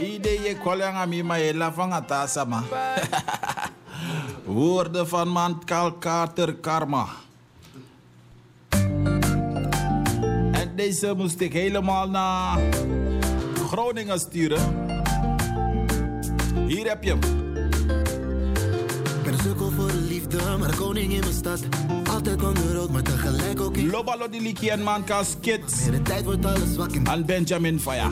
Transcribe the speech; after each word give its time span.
Ide 0.00 0.40
je 0.42 0.56
kolang 0.62 0.96
ami 0.96 1.22
ma 1.22 1.34
je 1.34 1.54
lavang 1.54 1.92
atasama. 1.92 2.62
Woorden 4.44 5.08
van 5.08 5.28
man 5.28 5.64
Karl 5.64 5.98
Carter 5.98 6.54
Karma. 6.54 7.06
En 10.52 10.72
deze 10.76 11.14
moest 11.16 11.40
ik 11.40 11.52
helemaal 11.52 12.08
naar 12.08 12.58
Groningen 13.66 14.20
sturen. 14.20 14.90
Hier 16.66 16.88
heb 16.88 17.02
je 17.02 17.10
hem. 17.10 17.20
Ik 19.16 19.22
ben 19.22 19.32
een 19.32 19.40
sukkel 19.40 19.70
voor 19.70 19.86
de 19.86 20.00
liefde, 20.08 20.56
maar 20.58 20.70
de 20.70 20.76
koning 20.76 21.12
in 21.12 21.20
mijn 21.20 21.32
stad. 21.32 21.60
Altijd 22.10 22.42
on 22.42 22.54
de 22.54 22.74
road, 22.74 22.90
maar 22.90 23.02
tegelijk 23.02 23.60
ook 23.60 23.76
in. 23.76 23.90
Lobalo 23.90 24.28
di 24.28 24.40
Liki 24.40 24.68
en 24.68 24.82
Manka 24.82 25.22
Skits. 25.24 25.86
In 25.86 25.92
de 25.92 26.02
tijd 26.02 26.24
wordt 26.24 26.46
alles 26.46 26.72
zwak 26.72 26.90
in. 26.90 27.06
En 27.06 27.26
Benjamin 27.26 27.80
Faya. 27.80 28.08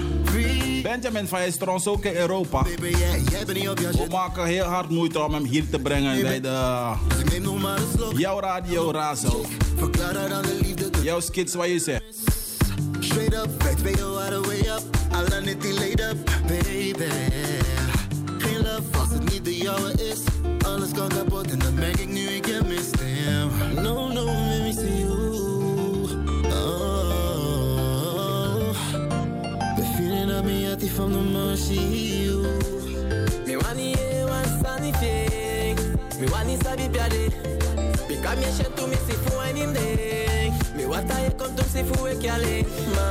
Benjamin 0.82 1.26
Faya 1.26 1.44
is 1.44 1.86
ook 1.86 2.04
in 2.04 2.14
Europa. 2.14 2.62
We 2.62 4.06
maken 4.10 4.44
heel 4.44 4.64
hard 4.64 4.88
moeite 4.88 5.24
om 5.24 5.34
hem 5.34 5.44
hier 5.44 5.70
te 5.70 5.78
brengen 5.78 6.22
bij 6.22 6.40
de... 6.40 6.92
Jouw 8.16 8.40
radio 8.40 8.90
Razo. 8.90 9.44
Jouw 11.02 11.20
skits 11.20 11.54
wat 11.54 11.66
je 11.66 11.78
zegt. 11.78 12.02
Straight 13.00 13.34
up, 13.34 13.48
back 13.58 13.76
to 13.78 13.90
you 13.90 14.22
all 14.22 14.30
the 14.30 14.40
way 14.40 14.58
up. 14.58 14.82
Al 15.12 15.28
dan 15.28 15.44
niet 15.44 15.62
die 15.62 15.74
laid 15.74 16.00
up, 16.00 16.30
baby. 16.46 17.10
Geen 18.38 18.56
love 18.56 18.98
als 18.98 19.08
het 19.10 19.32
niet 19.32 19.44
de 19.44 19.56
jouwe 19.56 19.92
is. 19.92 20.18
Alles 20.64 20.90
kan 20.92 21.08
kapot 21.08 21.50
en 21.50 21.58
dan 21.58 21.74
merk 21.74 21.98
ik 21.98 22.08
nu 22.08 22.20
ik 22.20 22.46
je 22.46 22.60
from 31.00 31.12
the 31.12 31.18
moment 31.18 31.58
see 31.58 32.24
you. 32.24 32.42
Me 33.46 33.56
wani 33.56 33.94
e 33.94 34.24
wan 34.30 34.44
sani 34.60 34.92
Me 36.20 36.26
wani 36.32 36.56
sabi 36.62 36.88
piade 36.92 37.22
Bika 38.08 38.36
mi 38.40 38.48
shen 38.56 38.70
tu 38.76 38.86
mi 38.86 38.96
si 39.06 39.14
fu 39.22 39.32
en 39.48 39.56
im 39.56 39.72
de 39.72 39.86
Me 40.76 40.84
wata 40.92 41.16
e 41.26 41.30
kon 41.38 41.56
tu 41.56 41.64
si 41.72 41.82
fu 41.88 42.06
e 42.06 42.14
kiale 42.22 42.66
Ma 42.94 43.06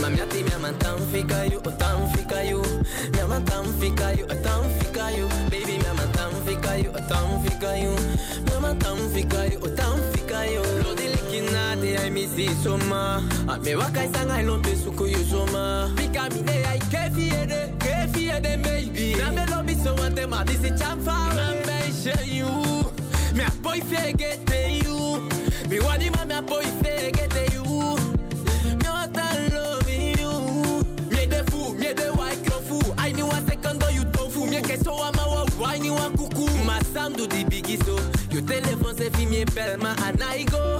Ma 0.00 0.08
mi 0.08 0.20
ati 0.24 0.42
mi 0.46 0.52
aman 0.54 0.74
tan 0.78 0.98
fika 1.12 1.44
you 1.52 1.60
O 1.68 1.70
tan 1.80 2.08
fika 2.12 2.38
you. 2.50 2.62
Mi 3.12 3.20
aman 3.20 3.44
tan 3.44 3.66
fika 3.80 4.16
you 4.16 4.24
O 4.24 4.36
tan 4.46 4.62
fika 4.78 5.04
you. 5.16 5.28
Baby 5.50 5.76
mi 5.82 5.86
aman 5.92 6.10
tan 6.16 6.32
fika 6.46 6.72
you 6.82 6.90
O 6.98 7.00
tan 7.10 7.28
fika 7.44 7.70
you. 7.82 7.94
Mi 8.46 8.52
aman 8.56 8.78
tan 8.78 8.98
fika 9.12 9.40
you 9.52 9.58
O 9.66 9.68
tan 9.76 9.96
fika 10.12 10.40
you 10.52 10.99
Lo 11.40 11.46
likina 11.46 11.76
de 11.80 11.96
ai 11.96 12.10
mi 12.10 12.26
si 12.26 12.48
soma 12.62 13.22
A 13.48 13.58
me 13.58 13.74
waka 13.74 14.04
isanga 14.04 14.34
ai 14.34 14.44
lompe 14.44 14.76
suku 14.76 15.06
you 15.10 15.24
soma 15.24 15.90
Bika 15.96 16.28
mi 16.34 16.42
de 16.42 16.64
ai 16.66 16.78
kefi 16.78 17.32
ede 17.32 17.72
Kefi 17.78 18.30
ede 18.30 18.62
baby 18.62 19.14
Na 19.18 19.30
me 19.30 19.46
lobby 19.46 19.74
so 19.74 19.94
ante 20.02 20.26
ma 20.26 20.44
disi 20.44 20.70
chamfa 20.78 21.34
Na 21.34 21.52
me 21.66 21.92
show 21.92 22.22
you 22.24 22.84
Me 23.34 23.44
a 23.44 23.50
boy 23.62 23.80
fegete 23.80 24.84
you 24.84 25.28
Me 25.68 25.80
wani 25.80 26.10
ma 26.10 26.24
me 26.24 26.34
a 26.34 26.42
boy 26.42 26.64
fegete 26.82 27.52
you 27.54 27.64
Me 28.76 28.84
wata 28.84 29.52
love 29.54 29.88
you 29.90 30.84
Me 31.10 31.26
de 31.26 31.42
fu, 31.50 31.72
me 31.74 31.94
de 31.94 32.10
I 33.00 33.12
second 33.46 33.82
you 33.92 34.04
tofu 34.12 34.46
Me 34.46 34.60
ke 34.60 34.76
so 34.82 34.92
ama 35.02 35.24
wa 35.26 35.46
why 35.58 35.78
ni 35.78 35.90
one 35.90 36.16
kuku. 36.16 36.64
Ma 36.66 36.78
sam 36.92 37.14
do 37.14 37.26
the 37.26 37.44
biggie 37.44 37.82
so 37.84 37.96
Yo 38.30 38.40
telephone 38.42 38.96
se 38.96 39.08
fi 39.10 39.26
mi 39.26 39.44
bel 39.44 39.78
ma 39.78 39.94
anaigo 39.96 40.79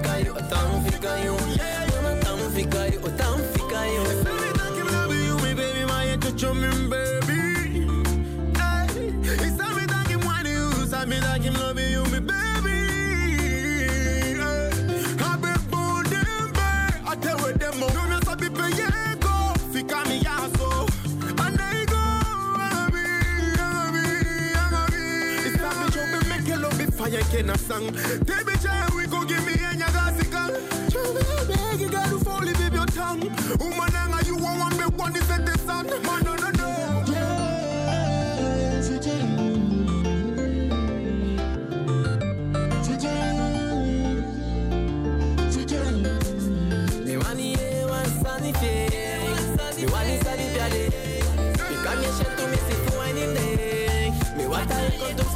you 0.51 0.57
O 0.57 0.59
tan 0.59 0.83
fika 0.83 1.23
you 1.23 1.35
Mi 1.47 1.57
aman 1.97 2.19
tan 2.21 2.39
fika 2.51 2.91
you 2.91 2.99
O 2.99 3.09
tan 3.17 3.39
fika 3.53 3.79
you 3.93 4.21
me 5.43 5.53
baby, 5.53 5.85
my 5.85 6.17
chuchu 6.17 6.53
min 6.53 6.89
baby. 6.89 7.39
Hey, 8.57 8.87
it's 9.45 9.57
time 9.57 9.75
me 9.75 9.83
thank 9.85 10.09
him 10.09 10.21
when 10.21 10.45
you, 10.45 10.69
it's 10.81 10.91
time 10.91 11.09
me 11.09 11.19
thank 11.19 11.43
him 11.43 11.53
loving 11.55 11.91
you, 11.91 12.03
me 12.05 12.19
baby. 12.19 12.77
Hey, 14.37 15.15
I 15.19 15.35
be 15.37 15.51
born 15.69 16.05
them 16.05 16.53
babe, 16.53 17.11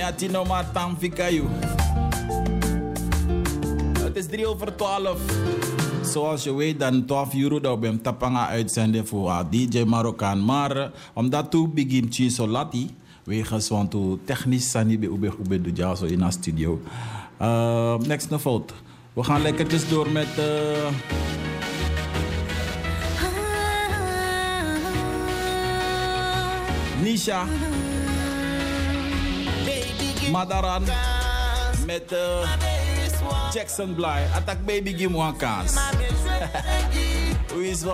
Ati 0.00 0.28
no 0.28 0.44
maar 0.44 0.70
tam 0.72 0.96
fika 0.98 1.30
you. 1.30 1.46
Het 3.98 4.16
is 4.16 4.26
3 4.26 4.46
over 4.46 4.76
12. 4.76 5.20
Zoals 6.02 6.44
je 6.44 6.54
weet, 6.54 6.78
dan 6.78 7.04
12 7.04 7.34
euro 7.34 7.60
dat 7.60 7.78
we 7.78 7.86
hem 7.86 8.02
tapanga 8.02 8.48
uitzenden 8.48 9.06
voor 9.06 9.28
uh, 9.28 9.40
DJ 9.50 9.82
Marokkaan. 9.82 10.44
Maar 10.44 10.90
omdat 11.14 11.50
tu 11.50 11.68
begin 11.68 12.06
chiso 12.10 12.46
lati, 12.46 12.90
wegens 13.24 13.68
want 13.68 13.94
technisch 14.24 14.70
sani 14.70 14.98
be 14.98 15.06
ube 15.06 15.32
ube 15.44 15.60
du 15.60 15.70
ja 15.74 15.94
zo 15.94 16.04
in 16.04 16.18
de 16.18 16.30
studio. 16.30 16.80
Uh, 17.40 17.96
next 17.98 18.30
na 18.30 18.38
fout. 18.38 18.72
We 19.12 19.22
gaan 19.22 19.42
lekkertjes 19.42 19.88
door 19.88 20.10
met 20.10 20.28
uh, 20.38 20.88
Nisha 27.02 27.46
Madaran 30.32 30.88
met 31.84 32.08
uh, 32.12 32.48
Jackson 33.52 33.92
Bly. 33.92 34.24
Attack 34.32 34.64
baby 34.64 34.92
give 34.96 35.10
me 35.12 35.18
one 35.20 35.36
is 37.60 37.84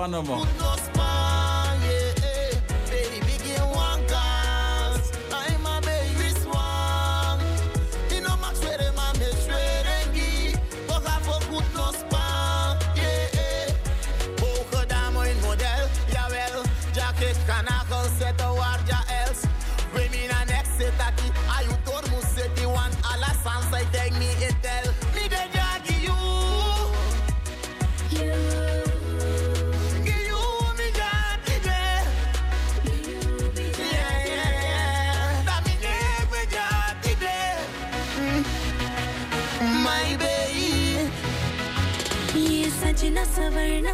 Sajna 43.38 43.94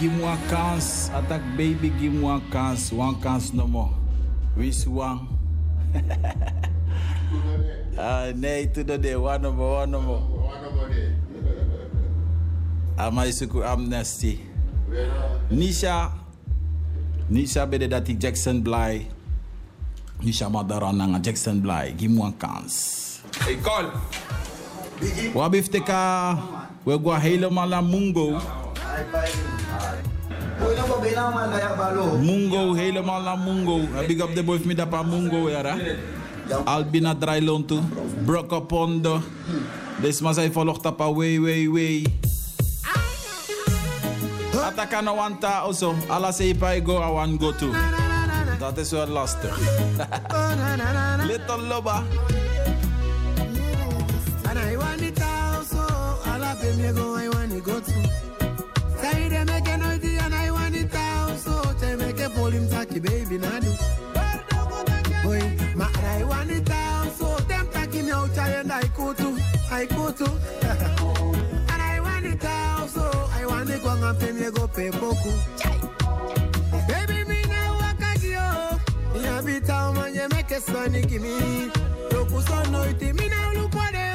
give 0.00 0.12
me 0.12 0.22
one 0.24 0.38
chance, 0.48 1.10
Attack 1.12 1.42
baby, 1.56 1.90
give 2.00 2.12
me 2.12 2.20
one 2.24 2.42
chance, 2.50 2.90
One 2.90 3.20
chance 3.20 3.52
no 3.52 3.66
more. 3.66 3.92
Which 4.56 4.86
one. 4.86 5.28
Ah, 8.00 8.32
nee, 8.34 8.64
to 8.72 8.82
the 8.82 8.96
day. 8.96 9.14
One 9.14 9.42
no 9.42 9.52
more, 9.52 9.84
one 9.84 9.92
no 9.92 10.00
more. 10.00 10.22
Amaisuku 12.96 13.60
Amnesty. 13.62 14.40
Nisha. 15.52 16.10
Nisha 17.30 17.68
bede 17.68 17.90
dati 17.90 18.16
Jackson 18.18 18.62
Bly. 18.62 19.06
Nisha 20.22 20.48
Madarana 20.50 21.20
Jackson 21.20 21.60
Bly. 21.60 21.92
Give 21.92 22.10
me 22.10 22.18
one 22.20 22.38
chance. 22.40 23.20
Hey, 23.44 23.56
call. 23.56 23.92
Wat 25.34 25.52
heeft 25.52 25.74
ik 25.74 25.86
We 26.82 27.00
gaan 27.04 27.20
helemaal 27.20 27.68
naar 27.68 27.84
Mungo. 27.84 28.40
Mungo, 32.20 32.74
helemaal 32.74 33.20
naar 33.20 33.38
Mungo. 33.38 33.80
Big 34.06 34.20
up 34.20 34.34
the 34.34 34.42
boy 34.42 34.60
met 34.64 34.76
dat 34.76 35.06
Mungo 35.06 35.48
hè? 35.48 35.96
Albina 36.64 37.14
Drailon 37.14 37.64
toe. 37.64 37.80
Brocco 38.24 38.60
Pondo. 38.60 39.20
Des 40.00 40.20
maar 40.20 40.34
zij 40.34 40.50
volgt 40.50 40.86
op 40.86 40.98
way, 40.98 41.40
way, 41.40 41.68
way. 41.68 42.04
Ataka 44.70 45.00
no 45.00 45.14
wanta 45.14 45.60
also. 45.60 45.94
Alla 46.08 46.32
say 46.32 46.54
go, 46.84 47.00
I 47.00 47.10
want 47.12 47.40
go 47.40 47.52
to. 47.52 47.70
Dat 48.58 48.78
is 48.78 48.90
wel 48.90 49.06
lastig. 49.06 49.58
Little 51.30 51.58
Loba. 51.68 52.02
I 66.32 67.38
them 67.46 67.68
tacky 67.70 68.02
me 68.02 68.10
and 68.10 68.72
I 68.72 68.88
I 69.70 69.84
and 71.68 71.80
I 71.80 72.00
so 72.88 73.28
I 73.32 73.46
want 73.46 73.68
to 73.68 73.78
go 73.78 73.90
and 73.90 74.18
me 74.32 74.50
go 74.50 74.66
boku. 74.90 75.32
Baby, 76.88 77.28
me 77.28 77.42
now 77.46 77.74
walk 77.74 78.02
at 78.02 78.22
you. 78.22 79.20
Me 79.20 79.26
a 79.26 79.42
out 79.70 79.94
man, 79.94 80.14
you 80.14 80.28
make 80.30 80.50
a 80.50 80.60
sunny 80.60 81.02
me. 81.02 81.70
Look 82.10 82.30
so 82.30 82.62
noisy, 82.70 83.12
me 83.12 83.28
now 83.28 83.52
look 83.52 83.72
what 83.74 83.92
they 83.92 84.10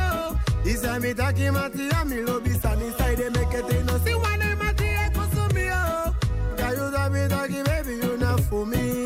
time 0.82 1.02
me 1.02 1.14
taki 1.14 1.50
mati 1.52 1.90
a 1.90 2.06
me 2.06 2.22
lobby 2.22 2.50
stand 2.52 2.82
make 3.30 3.54
it 3.54 3.86
no 3.86 3.98
see 4.00 4.16
one 4.16 4.40
day 4.40 4.56
mati 4.56 4.86
e 4.86 5.10
kusumi 5.14 5.70
oh. 5.72 6.16
Can 6.58 6.76
you 6.76 6.92
me 7.12 7.28
baby 7.64 8.06
you 8.06 8.18
not 8.18 8.40
for 8.42 8.66
me 8.66 9.05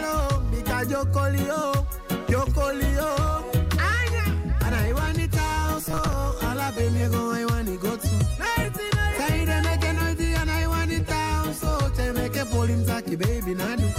follow 0.00 0.40
because 0.50 0.90
you're 0.90 1.04
calling 1.06 1.46
home, 1.46 1.86
you're 2.28 2.46
calling 2.46 2.94
home. 2.94 3.44
And 4.64 4.74
I 4.74 4.92
want 4.92 5.18
it 5.18 5.34
also. 5.38 5.94
All 5.94 6.60
I 6.60 6.70
been 6.72 6.92
me 6.94 7.08
go, 7.08 7.30
I 7.30 7.44
want 7.44 7.68
it 7.68 7.80
go 7.80 7.96
to. 7.96 8.08
Say 9.18 9.44
they 9.44 9.60
make 9.62 9.82
no 9.82 9.92
noise 9.92 10.20
and 10.20 10.50
I 10.50 10.66
want 10.66 10.92
it 10.92 11.10
also. 11.10 11.88
They 11.90 12.12
make 12.12 12.36
a 12.36 12.44
volume 12.44 12.84
saki 12.84 13.16
baby 13.16 13.54
na 13.54 13.76
nani. 13.76 13.92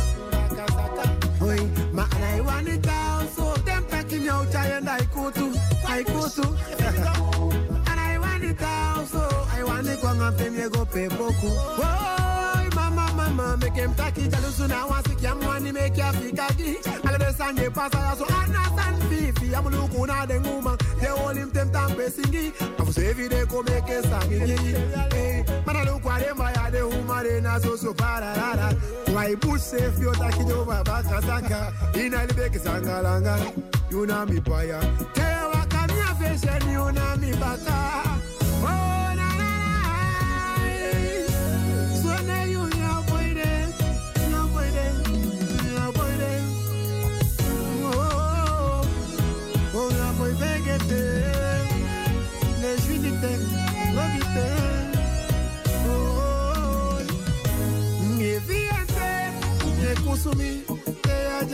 Oi, 1.41 1.59
ma 1.91 2.05
and 2.15 2.25
I 2.25 2.41
want 2.41 2.67
it 2.67 2.87
also. 2.87 3.55
Them 3.63 3.83
packing 3.85 4.23
me 4.23 4.29
out 4.29 4.53
and 4.55 4.89
I 4.89 5.01
go 5.13 5.31
to, 5.31 5.59
I 5.87 6.03
go 6.03 6.27
to. 6.27 6.47
And 7.89 7.99
I 7.99 8.17
want 8.19 8.43
it 8.43 8.61
also. 8.61 9.21
I 9.51 9.63
want 9.63 9.87
it 9.87 10.01
go 10.01 10.09
and 10.09 10.37
pay 10.37 10.49
me 10.49 10.69
go 10.69 10.85
pay 10.85 11.07
Boku. 11.07 11.49
Whoa 11.79 12.58
mama, 13.35 13.57
make 13.57 13.73
him 13.73 13.93
taki 13.95 14.21
jalusu 14.21 14.67
na 14.67 14.85
wasi 14.85 15.15
kia 15.15 15.35
mwani 15.35 15.71
make 15.73 15.97
ya. 15.97 16.11
Ale 17.07 17.17
de 17.17 17.33
sanje 17.33 17.69
pasa 17.73 17.97
ya 17.97 18.15
so 18.15 18.25
anasan 18.25 18.99
fifi. 19.09 19.49
Nguma, 20.39 20.77
de 21.01 21.07
hold 21.07 21.37
him 21.37 21.51
se 22.91 23.09
every 23.09 23.29
day 23.29 23.45
make. 23.45 23.89
Hey, 25.13 25.45
maya 26.35 26.71
de 26.71 26.79
huma 26.79 27.23
de 27.23 27.41
na 27.41 27.59
so 27.59 27.75
so 27.75 27.93
para 27.93 28.25
ah, 28.25 28.35
ra 28.35 28.51
ah, 28.51 28.55
ra. 28.55 28.69
Ah. 29.07 29.11
Why 29.13 29.35
safe 29.57 29.99
yo 29.99 30.11
taki 30.13 30.43
baba 30.65 31.03
kasaka. 31.03 31.73
Ina 31.95 32.27
libeke 32.27 32.59
sangalanga. 32.59 33.35
You 33.91 34.05
know 34.05 34.25
me 34.25 34.39
paya. 34.39 34.79
Tewa 35.13 35.65
kamia 35.67 36.15
fashion 36.19 36.69
you 36.71 36.91
know 36.91 37.15
me. 37.17 38.08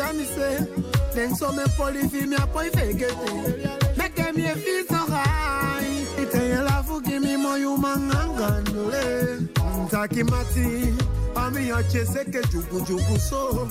Eajamise. 0.06 0.68
Nenso 1.16 1.52
me 1.56 1.64
polifi 1.78 2.28
mi 2.28 2.36
apoy 2.36 2.70
vegete. 2.70 3.96
Meke 3.98 4.32
mi 4.36 4.44
e 4.44 4.86
so 4.88 4.96
high. 4.96 6.06
Ite 6.22 6.62
la 6.64 6.84
fuki 6.84 7.20
mi 7.20 7.38
moyu 7.38 7.78
mangangandole. 7.78 9.40
Mtaki 9.84 10.24
mati, 10.24 10.94
ami 11.36 11.68
yo 11.68 11.82
chese 11.84 12.26
ke 12.26 12.42
jugu 12.52 12.82
jugu 12.86 13.20
so. 13.20 13.68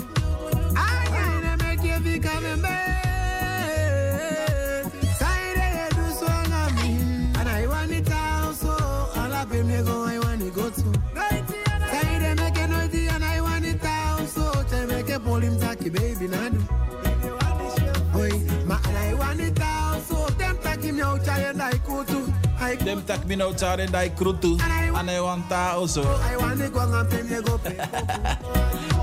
Ay, 0.77 1.09
ay, 1.13 1.41
ne 1.43 1.57
me 1.57 1.77
kie 1.77 1.99
I 22.75 22.85
Dem 22.85 23.03
tak 23.07 23.25
mi 23.27 23.37
nou 23.37 23.53
tsare 23.55 23.87
dai 23.91 24.11
krutu. 24.15 24.57
En 24.99 25.07
hij 25.09 25.21
want 25.21 25.49
daar 25.49 25.75
also. 25.75 26.03
I 26.31 26.37
want 26.37 26.61
it 26.61 26.73
go 26.73 26.81
and 26.81 27.31
me 27.31 27.43
go. 27.43 27.59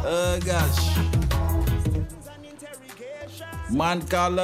Uh, 0.06 0.36
gosh. 0.46 0.80
Man 3.70 4.08
kal 4.08 4.36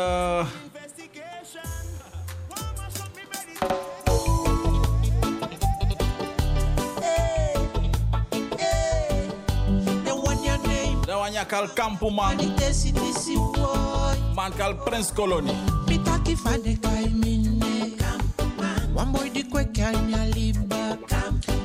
The 10.06 10.14
one 10.14 10.44
your 10.44 10.58
name, 10.68 11.02
Da 11.06 11.18
wanya 11.18 11.48
kal 11.48 11.68
kampu 11.68 12.10
man. 12.14 12.40
and 12.40 12.42
it 12.42 12.62
is 12.70 12.92
this 12.94 13.26
boy. 13.56 14.16
Man 14.36 14.52
kal 14.54 14.74
Prince 14.86 15.12
Koloni. 15.12 15.54
Me 15.88 15.98
taki 16.04 16.36
fade 16.36 16.78
kai 16.82 17.08
mine. 17.14 17.60
One 18.98 19.12
boy 19.14 19.30
di 19.30 19.44
kwe 19.44 19.66
kanya 19.66 20.26
liba. 20.34 20.98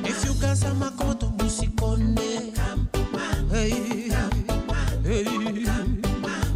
If 0.05 0.23
you 0.25 0.33
got 0.39 0.57
some 0.57 0.83
akoto 0.85 1.27
musikonde. 1.37 2.53
Hey, 3.51 4.09
hey. 5.03 5.25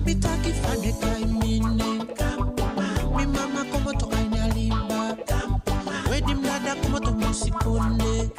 Me 0.06 0.14
taki 0.16 0.52
fade 0.52 0.94
kai 1.02 1.26
mine. 1.26 2.06
Mi 3.16 3.26
mama 3.26 3.66
como 3.72 3.92
to 3.98 4.06
kanya 4.06 4.48
liba. 4.54 5.18
Wedim 6.10 6.44
dada 6.44 6.76
como 6.82 7.00
to 7.00 7.12
musikonde. 7.12 8.30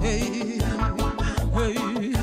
Hey, 0.00 0.60
hey. 1.54 2.14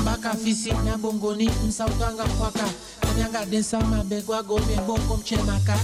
Mbaka 0.00 0.34
fisi 0.34 0.72
na 0.84 0.96
bongoni 0.98 1.50
msautanga 1.68 2.24
kwaka 2.24 2.64
Kanyanga 3.00 3.46
densa 3.46 3.80
mabegwa 3.80 4.42
gome 4.42 4.76
bongo 4.86 5.16
mchemaka 5.16 5.78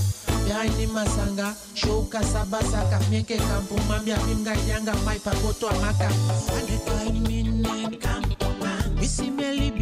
Behind 0.45 0.93
masanga 0.93 1.55
shouka 1.75 2.23
sabasaka 2.23 3.01
Mieke 3.11 3.37
kampu 3.37 3.81
mambia 3.89 4.17
mimga 4.27 4.55
yanga 4.69 4.95
maipa 5.05 5.33
goto 5.43 5.69
amaka. 5.69 6.09
Ade 6.57 6.77
kai 6.87 7.13
minen 7.13 7.65
Misi 9.01 9.31
meli 9.31 9.75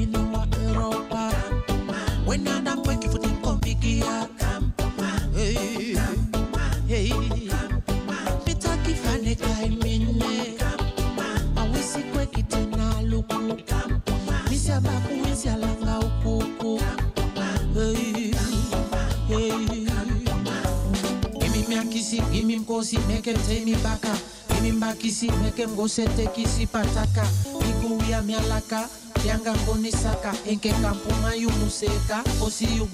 gimme 22.92 23.08
make 23.08 23.24
him 23.24 23.36
take 23.48 23.64
me 23.64 23.74
back 23.82 24.04
ah. 24.04 24.18
Gimme 24.54 24.72
mba 24.72 24.92
kissy, 24.94 25.30
make 25.42 25.56
him 25.56 25.74
go 25.74 25.86
sete 25.86 26.26
kisi 26.34 26.66
pataka. 26.66 27.24
Migu 27.60 28.02
ya 28.10 28.22
mialaka, 28.22 28.88
yanga 29.26 29.54
ngoni 29.54 29.92
saka 29.92 30.32
Enke 30.46 30.72
kampu 30.82 31.14
mayu 31.22 31.50
museka, 31.50 32.22
osi 32.44 32.66
yu 32.76 32.88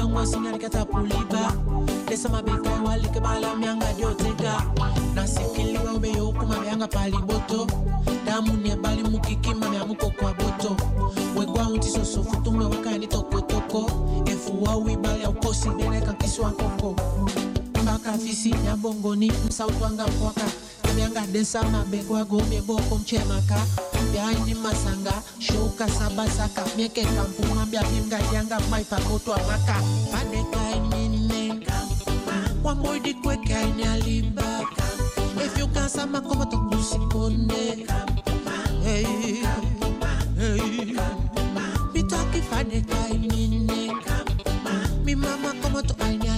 subi 0.00 0.12
dongo 0.12 0.26
sinyani 0.26 0.58
kata 0.58 0.84
puliba 0.84 1.52
De 2.08 2.16
sama 2.16 2.42
be 2.42 2.50
kai 2.62 2.80
wali 2.84 3.08
ke 3.08 3.20
bala 3.20 3.54
mianga 3.56 3.92
diotega 3.96 4.62
Na 5.14 5.26
sikili 5.26 5.78
wa 5.78 5.94
ube 5.94 6.10
yo 6.12 6.32
kuma 6.32 6.60
mianga 6.60 6.88
pali 6.88 7.16
boto. 7.16 7.66
Damu 8.24 8.56
ne 8.62 8.76
bali 8.76 9.02
mukiki 9.02 9.54
ma 9.54 9.68
miamu 9.70 9.94
kwa 9.96 10.34
boto. 10.34 10.76
Wegwa 11.36 11.68
unti 11.68 11.88
soso 11.88 12.24
futume 12.24 12.64
wakani 12.64 13.06
toko 13.06 13.40
toko. 13.40 13.90
Efu 14.26 14.62
wa 14.64 14.76
wibali 14.76 15.22
ya 15.22 15.30
ukosi 15.30 15.68
dene 15.78 16.00
koko. 16.00 16.96
Mbaka 17.82 18.18
fisi 18.18 18.50
ya 18.66 18.76
bongoni 18.76 19.32
msautwanga 19.48 20.04
kwaka 20.04 20.46
kamyanga 20.82 21.26
densa 21.26 21.62
mabegwa 21.62 22.24
gome 22.24 22.60
boko 22.60 22.96
mchemaka 22.96 23.66
byaini 24.12 24.54
masanga. 24.54 25.12
Shouka 25.38 25.88
sabasaka 25.88 26.62
mieke 26.76 27.04
kampu 27.04 27.42
mambya 27.54 27.82
bimga 27.82 28.18
yanga. 28.32 28.60
Maipa 28.70 28.98
moto 29.08 29.34
amaka. 29.34 29.76
Padekainine 30.12 31.66
wamboidi 32.64 33.14
kwekaini 33.14 33.84
alimba 33.84 34.60
efyukasa 35.44 36.06
makomo 36.06 36.44
tokusikonde 36.44 37.86
hey, 38.84 39.04
hey. 40.38 40.96
mitaki 41.94 42.42
fadekainine 42.50 43.92
mi 45.04 45.14
mama 45.14 45.52
como 45.62 45.82
to 45.82 45.94
aini 46.04 46.28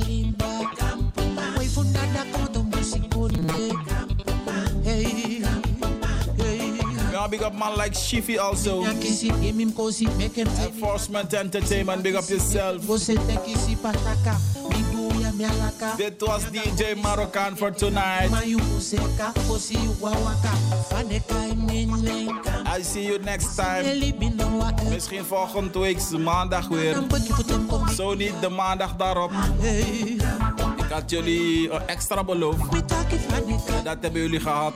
big 7.33 7.43
up 7.43 7.55
man 7.55 7.75
like 7.77 7.95
Shifi 7.95 8.39
also. 8.39 8.83
Yakisi, 8.83 9.29
give 9.41 9.57
me 9.57 9.65
mkosi, 9.65 10.07
make 10.19 10.35
him 10.35 10.47
take 10.49 10.59
me 10.59 10.65
Enforcement 10.67 11.33
Entertainment, 11.33 12.03
big 12.03 12.15
up 12.15 12.29
yourself. 12.29 12.83
Você 12.83 13.15
tem 13.15 13.39
que 13.39 13.57
se 13.59 13.75
pataca, 13.77 14.37
migu 14.69 15.21
ya 15.21 15.33
me 15.33 15.45
alaka. 15.45 15.97
Dit 15.97 16.21
was 16.21 16.45
DJ 16.53 16.95
Marokkaan 16.95 17.57
for 17.57 17.71
tonight. 17.71 18.31
Ma 18.31 18.43
you 18.43 18.59
seka, 18.81 19.33
fosi 19.49 19.79
wawaka. 20.01 20.53
Faneka 20.91 21.49
ininenka. 21.49 22.65
I 22.67 22.83
see 22.83 23.07
you 23.07 23.19
next 23.19 23.57
time. 23.57 23.87
Eli 23.87 24.13
bino 24.13 24.59
wa. 24.59 24.71
Misschien 24.91 25.25
volgende 25.25 25.79
week 25.79 26.01
maandag 26.19 26.69
weer. 26.69 26.97
Een 26.97 27.07
potje 27.07 27.35
voor 27.35 27.45
tempo. 27.45 27.87
Zo 27.97 28.15
niet 28.15 28.35
de 28.41 28.49
maandag 28.49 28.97
daarop. 28.97 29.31
Ik 30.77 30.91
had 30.91 31.11
jullie 31.11 31.71
eh, 31.71 31.81
extra 31.87 32.25
beloofd. 32.25 32.69
we 32.71 32.85
talk 32.85 33.11
if 33.11 33.27
faneka. 33.27 33.83
Dat 33.83 33.97
hebben 34.01 34.21
jullie 34.21 34.41
gehad. 34.41 34.75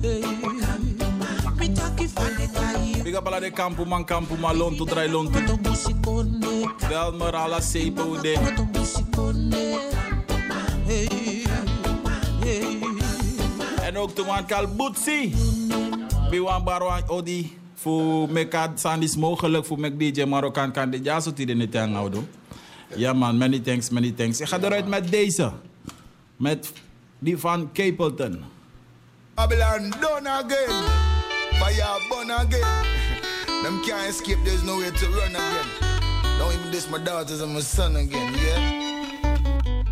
Hey, 0.00 0.20
hey. 0.20 0.22
We 1.58 1.68
talk 1.74 2.00
if 2.00 2.12
faneka 2.14 2.78
hier. 2.80 3.04
Big 3.04 3.14
up 3.14 3.26
alla 3.26 3.40
de 3.40 3.50
kampu 3.50 3.84
man 3.86 4.04
kampu 4.04 4.36
man 4.40 4.56
lontu 4.56 4.86
drai 4.86 5.08
lontu. 5.08 5.40
Moto 5.40 5.56
busikonde. 5.56 6.68
Bel 6.88 7.12
me 7.12 7.24
alla 7.32 7.60
sepo 7.60 8.16
de. 8.22 8.36
Moto 8.40 8.64
busikonde. 8.72 9.78
Hey, 10.86 11.08
hey. 12.40 12.78
En 13.86 13.96
ook 13.98 14.16
de 14.16 14.24
man 14.24 14.46
kal 14.46 14.66
Butsi. 14.66 15.34
Biwan 16.30 16.64
barwan 16.64 17.02
odi. 17.08 17.58
Voor 17.74 18.30
meka 18.30 18.72
sandis 18.74 19.16
mogelijk 19.16 19.66
voor 19.66 19.80
mek 19.80 19.98
DJ 19.98 20.24
Marokkaan 20.24 20.72
kan 20.72 20.90
de 20.90 21.00
jaso 21.02 21.32
tide 21.32 21.54
niet 21.54 21.76
aan 21.76 21.92
houden. 21.92 22.28
Ja 22.96 23.12
man, 23.12 23.38
many 23.38 23.60
thanks, 23.60 23.90
many 23.90 24.12
thanks. 24.12 24.40
Ik 24.40 24.48
ga 24.48 24.58
eruit 24.58 24.88
met 24.88 25.10
deze. 25.10 25.52
Met 26.36 26.72
die 27.18 27.38
van 27.38 27.70
Capleton. 27.72 28.44
Babylon 29.34 29.90
done 30.00 30.28
again. 30.28 30.84
Fire 31.52 32.00
burn 32.08 32.30
again. 32.30 32.84
Them 33.62 33.80
can't 33.82 34.08
escape, 34.08 34.38
there's 34.44 34.62
nowhere 34.62 34.90
to 34.90 35.06
run 35.06 35.36
again. 35.36 35.66
Don't 36.38 36.52
even 36.54 36.70
diss 36.70 36.88
my 36.88 36.98
daughters 36.98 37.40
and 37.42 37.52
my 37.52 37.60
son 37.60 37.96
again, 37.96 38.32
yeah? 38.34 39.82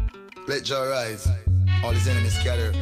Let 0.46 0.68
your 0.68 0.88
rise, 0.88 1.28
all 1.84 1.92
his 1.92 2.08
enemies 2.08 2.34
scatter. 2.40 2.72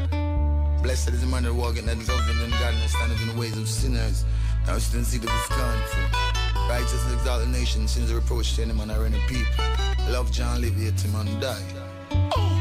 Blessed 0.83 1.09
is 1.09 1.21
the 1.21 1.27
man 1.27 1.43
that 1.43 1.53
walking 1.55 1.87
that 1.87 1.99
loving 2.09 2.43
and 2.43 2.53
God 2.53 2.75
and 2.75 2.91
standeth 2.91 3.21
in 3.23 3.29
the 3.29 3.41
ways 3.41 3.57
of 3.59 3.69
sinners. 3.69 4.25
Now 4.67 4.79
still 4.79 5.03
see 5.03 5.19
the 5.19 5.27
discomfort. 5.27 6.46
Righteousness 6.69 7.15
exalt 7.15 7.43
the 7.43 7.49
nation, 7.49 7.87
sins 7.87 8.11
a 8.11 8.17
reproach 8.17 8.57
to 8.57 8.63
any 8.63 8.73
man 8.73 8.91
or 8.91 9.07
any 9.07 9.21
people. 9.29 9.65
Love 10.11 10.33
John 10.33 10.61
live, 10.61 10.75
hate 10.75 11.01
him 11.01 11.15
and 11.15 11.41
die. 11.41 12.56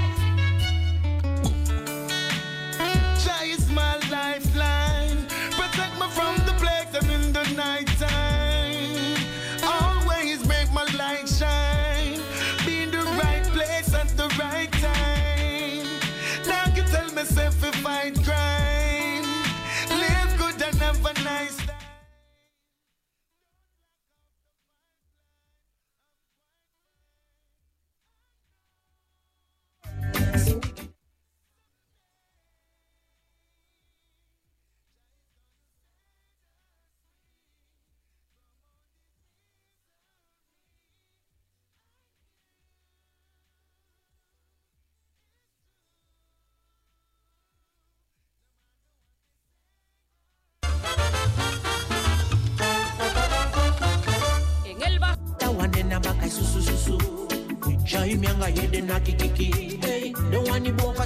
Mianga 58.36 58.62
yede 58.62 58.82
na 58.82 59.00
kikiki 59.00 59.80
hey. 59.82 60.12
The 60.12 60.40
one 60.52 60.66
iboka 60.66 61.06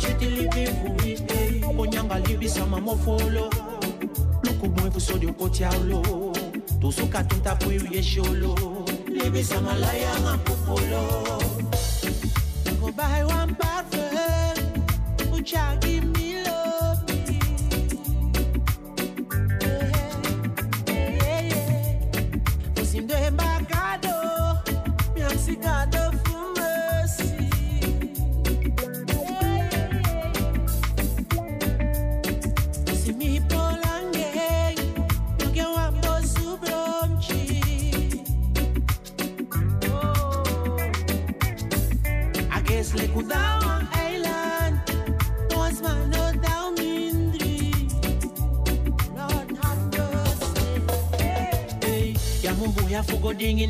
hey. 1.27 1.61
Onyanga 1.77 2.19
libi 2.19 2.49
mofolo 2.81 3.49
Luku 4.43 4.69
aulo 5.63 6.33
Tusuka 6.81 7.23
tunta 7.23 7.55
yesholo 7.91 8.85
Libi 9.07 9.43
sama 9.43 9.75
laya 9.75 10.19
nga 10.21 10.37
popolo 10.37 11.39
Go 12.79 12.91
buy 12.91 13.23
one 13.23 13.55
parfum 13.55 14.57
Ucha 15.31 15.77
mumbu 53.19 53.33
ya 53.33 53.33
fugo 53.33 53.33
dingi 53.33 53.67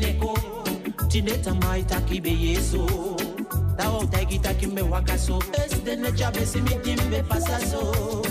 Tineta 1.08 1.54
maita 1.54 2.00
kibe 2.02 2.30
yeso. 2.30 2.86
Tawa 3.76 3.98
utagi 3.98 4.38
takimbe 4.38 4.82
wakaso. 4.82 5.42
Es 5.64 5.82
dene 5.84 6.12
jabe 6.12 6.46
simi 6.46 6.70
timbe 6.82 7.22
pasaso. 7.28 8.22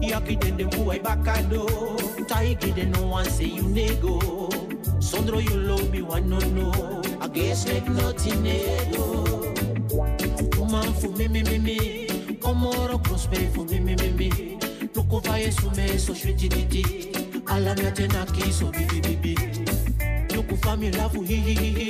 Yaki 0.00 0.36
dende 0.36 0.64
kuwa 0.64 0.96
ibakado 0.96 1.66
Taiki 2.26 2.72
de 2.74 2.86
no 2.86 3.06
one 3.06 3.24
say 3.30 3.46
you 3.46 3.68
nego. 3.68 4.18
Sondro 5.00 5.40
you 5.40 5.56
love 5.56 5.90
me 5.90 6.02
one 6.02 6.28
no 6.28 6.38
no. 6.38 7.02
I 7.20 7.28
guess 7.28 7.66
make 7.66 7.88
nothing 7.88 8.42
nego 8.42 9.52
Woman 10.58 10.92
for 10.94 11.08
me 11.10 11.28
me 11.28 11.42
me 11.42 11.58
me 11.58 12.06
Komoro 12.40 12.98
prosperi 13.02 13.52
for 13.54 13.64
me 13.66 13.78
me 13.78 13.94
me 13.94 14.10
me 14.10 14.30
Loko 14.94 15.20
vaye 15.22 15.52
sume 15.52 15.98
so 15.98 16.14
shwiti 16.14 16.48
didi 16.48 17.12
Ala 17.46 17.74
mi 17.76 17.82
atena 17.82 18.26
ki 18.32 18.50
so 18.52 18.70
bibi 18.72 19.00
bibi 19.00 19.36
Loko 20.34 20.56
fami 20.56 20.90
lafu 20.90 21.22
hi 21.22 21.36
hi 21.36 21.54
hi 21.54 21.70
hi. 21.78 21.88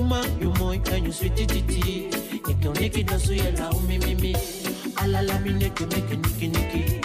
Uma 0.00 0.24
yo 0.40 0.50
moi 0.58 0.78
kanyo 0.78 1.12
switi 1.12 1.46
titi 1.46 2.08
Eke 2.50 2.68
oneki 2.68 3.04
dasu 3.04 3.32
ye 3.34 3.50
la 3.58 3.70
umi 3.70 3.98
mi 3.98 4.14
mi. 4.14 4.36
Ala 4.96 5.22
la 5.22 5.38
mi 5.40 5.50
neke 5.52 5.86
meke 5.86 6.16
niki 6.16 6.48
niki. 6.48 7.00
Go 7.00 7.01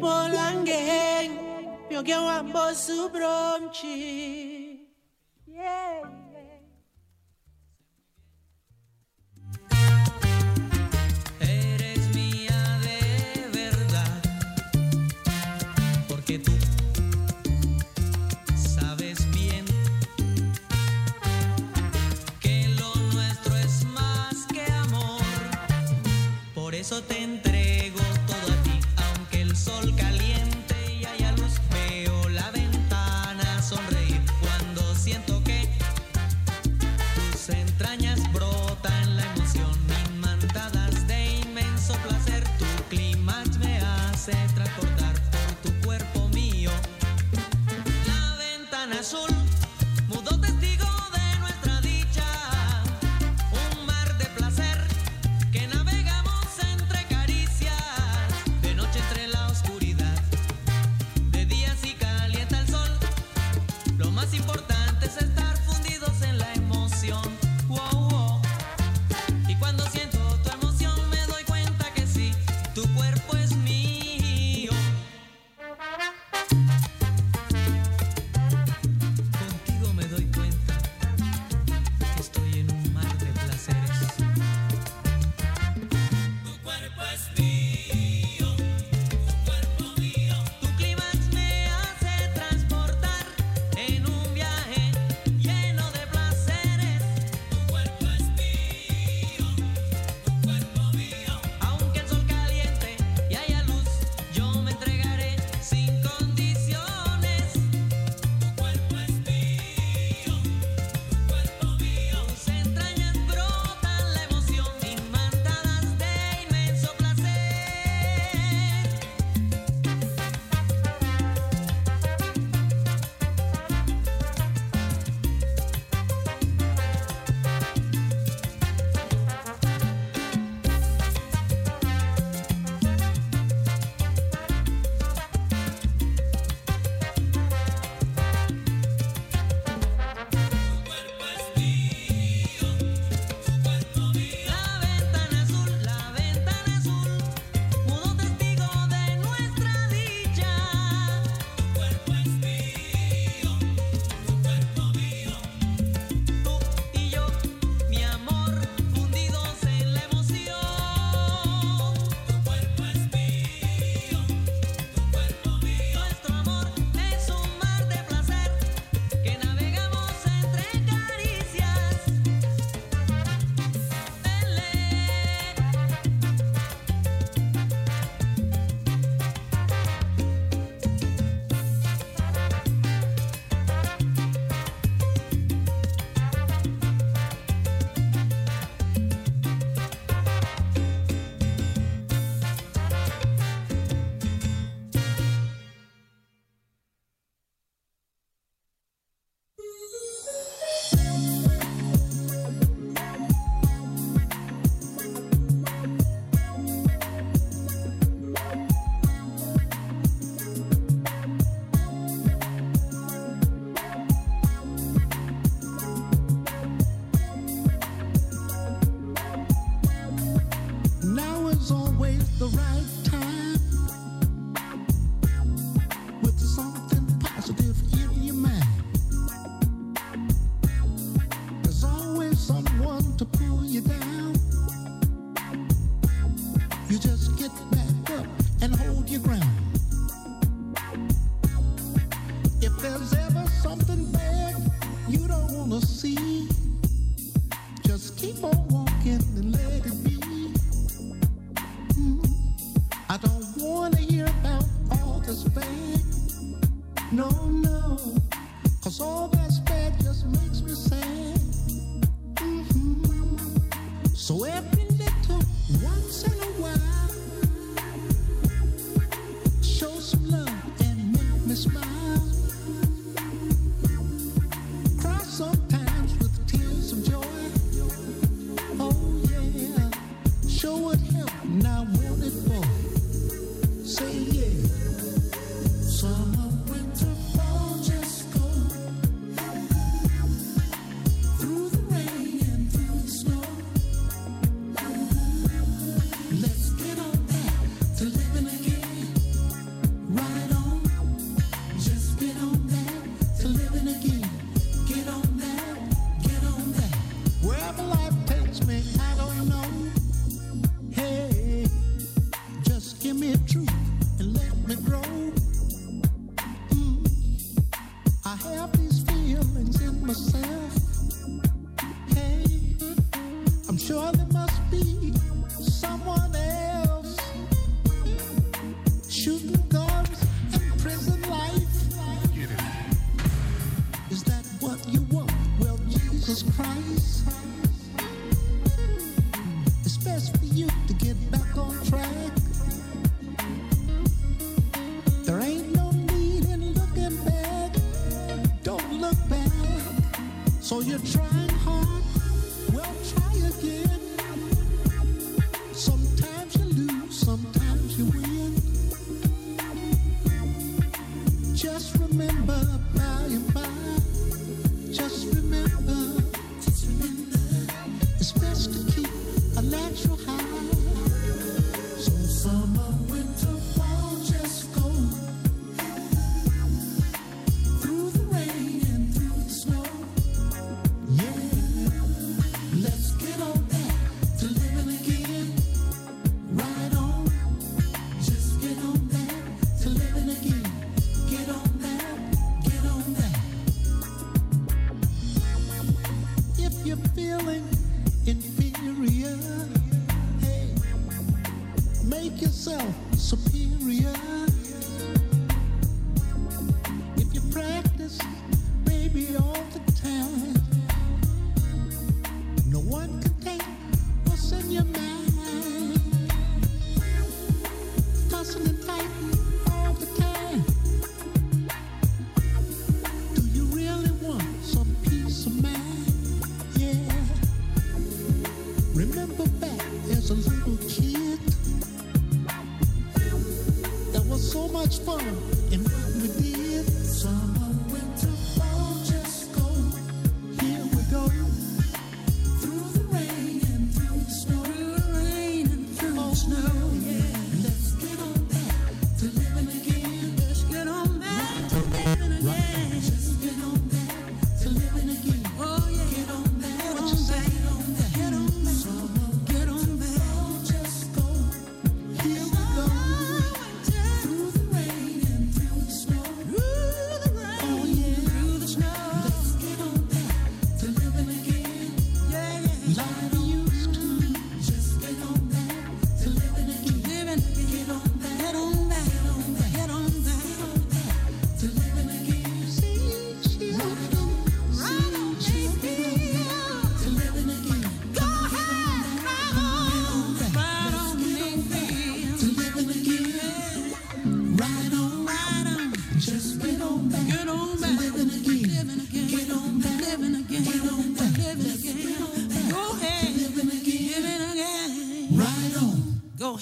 polangen, 0.00 1.38
pio 1.88 2.02
que 2.02 2.14
o 2.14 2.28
ambo 2.28 2.74
su 2.74 3.08
bronchi. 3.08 4.45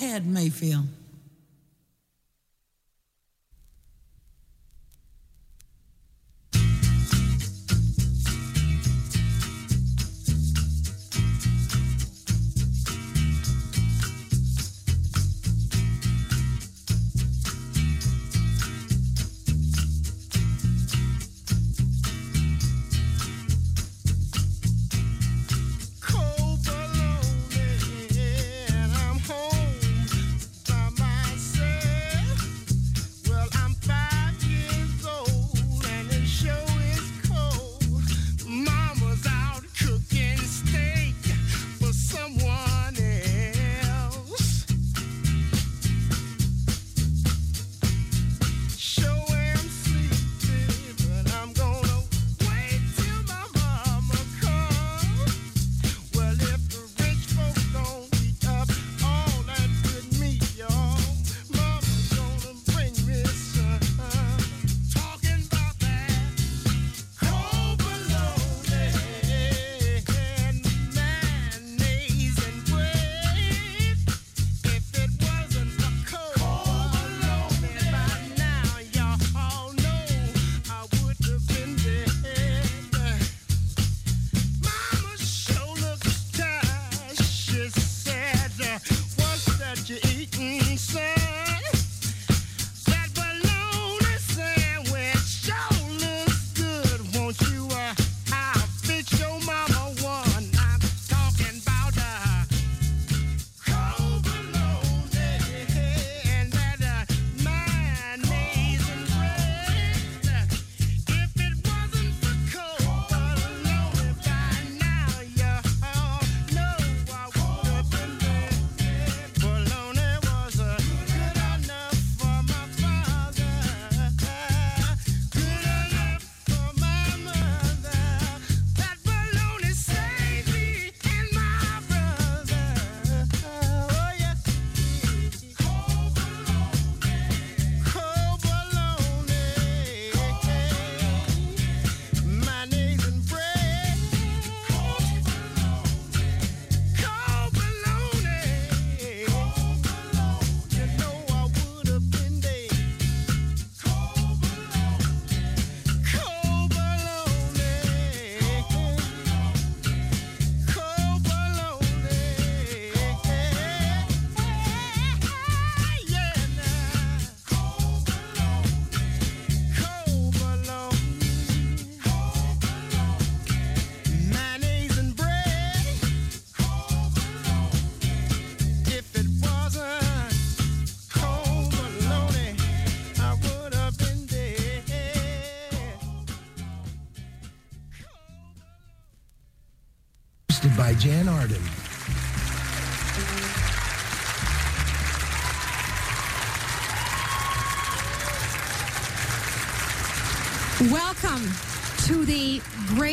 Go 0.04 0.20
Mayfield. 0.26 0.93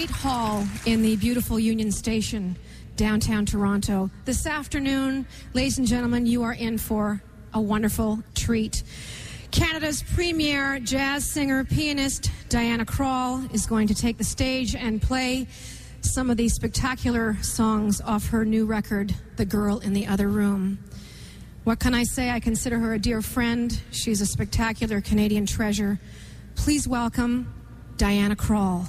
Great 0.02 0.10
Hall 0.10 0.66
in 0.88 1.04
the 1.04 1.16
beautiful 1.18 1.60
Union 1.60 1.92
Station, 1.92 2.58
downtown 2.96 3.46
Toronto. 3.46 4.10
This 4.26 4.48
afternoon, 4.48 5.28
ladies 5.54 5.78
and 5.78 5.86
gentlemen, 5.86 6.26
you 6.26 6.42
are 6.42 6.54
in 6.54 6.80
for 6.80 7.22
a 7.54 7.62
wonderful 7.62 8.24
treat. 8.34 8.82
Canada's 9.52 10.02
premier 10.02 10.80
jazz 10.80 11.30
singer, 11.30 11.64
pianist 11.64 12.32
Diana 12.50 12.84
Krall 12.84 13.54
is 13.54 13.68
going 13.68 13.90
to 13.90 13.94
take 13.94 14.18
the 14.18 14.24
stage 14.24 14.74
and 14.74 15.00
play 15.00 15.46
some 16.02 16.32
of 16.32 16.38
these 16.38 16.56
spectacular 16.56 17.38
songs 17.44 18.02
off 18.02 18.30
her 18.30 18.44
new 18.44 18.66
record, 18.66 19.14
The 19.36 19.46
Girl 19.46 19.78
in 19.78 19.94
the 19.94 20.08
Other 20.08 20.30
Room. 20.30 20.80
What 21.64 21.80
can 21.80 21.94
I 21.94 22.06
say? 22.06 22.32
I 22.32 22.40
consider 22.40 22.80
her 22.80 22.96
a 22.96 23.00
dear 23.00 23.22
friend. 23.22 23.80
She's 23.92 24.20
a 24.20 24.26
spectacular 24.26 25.00
Canadian 25.00 25.46
treasure. 25.46 26.00
Please 26.56 26.88
welcome 26.88 27.54
Diana 27.98 28.36
Krall. 28.36 28.88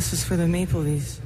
This 0.00 0.12
was 0.12 0.24
for 0.24 0.34
the 0.34 0.48
Maple 0.48 0.80
Leafs. 0.80 1.20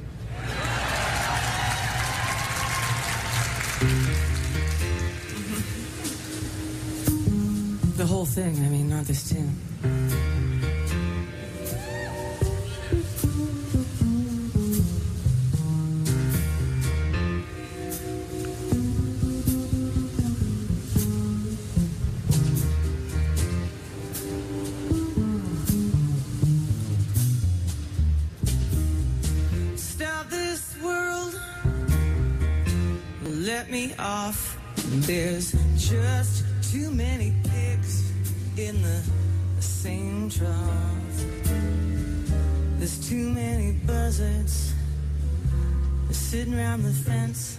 Sitting 46.25 46.55
around 46.55 46.81
the 46.81 46.91
fence. 46.91 47.55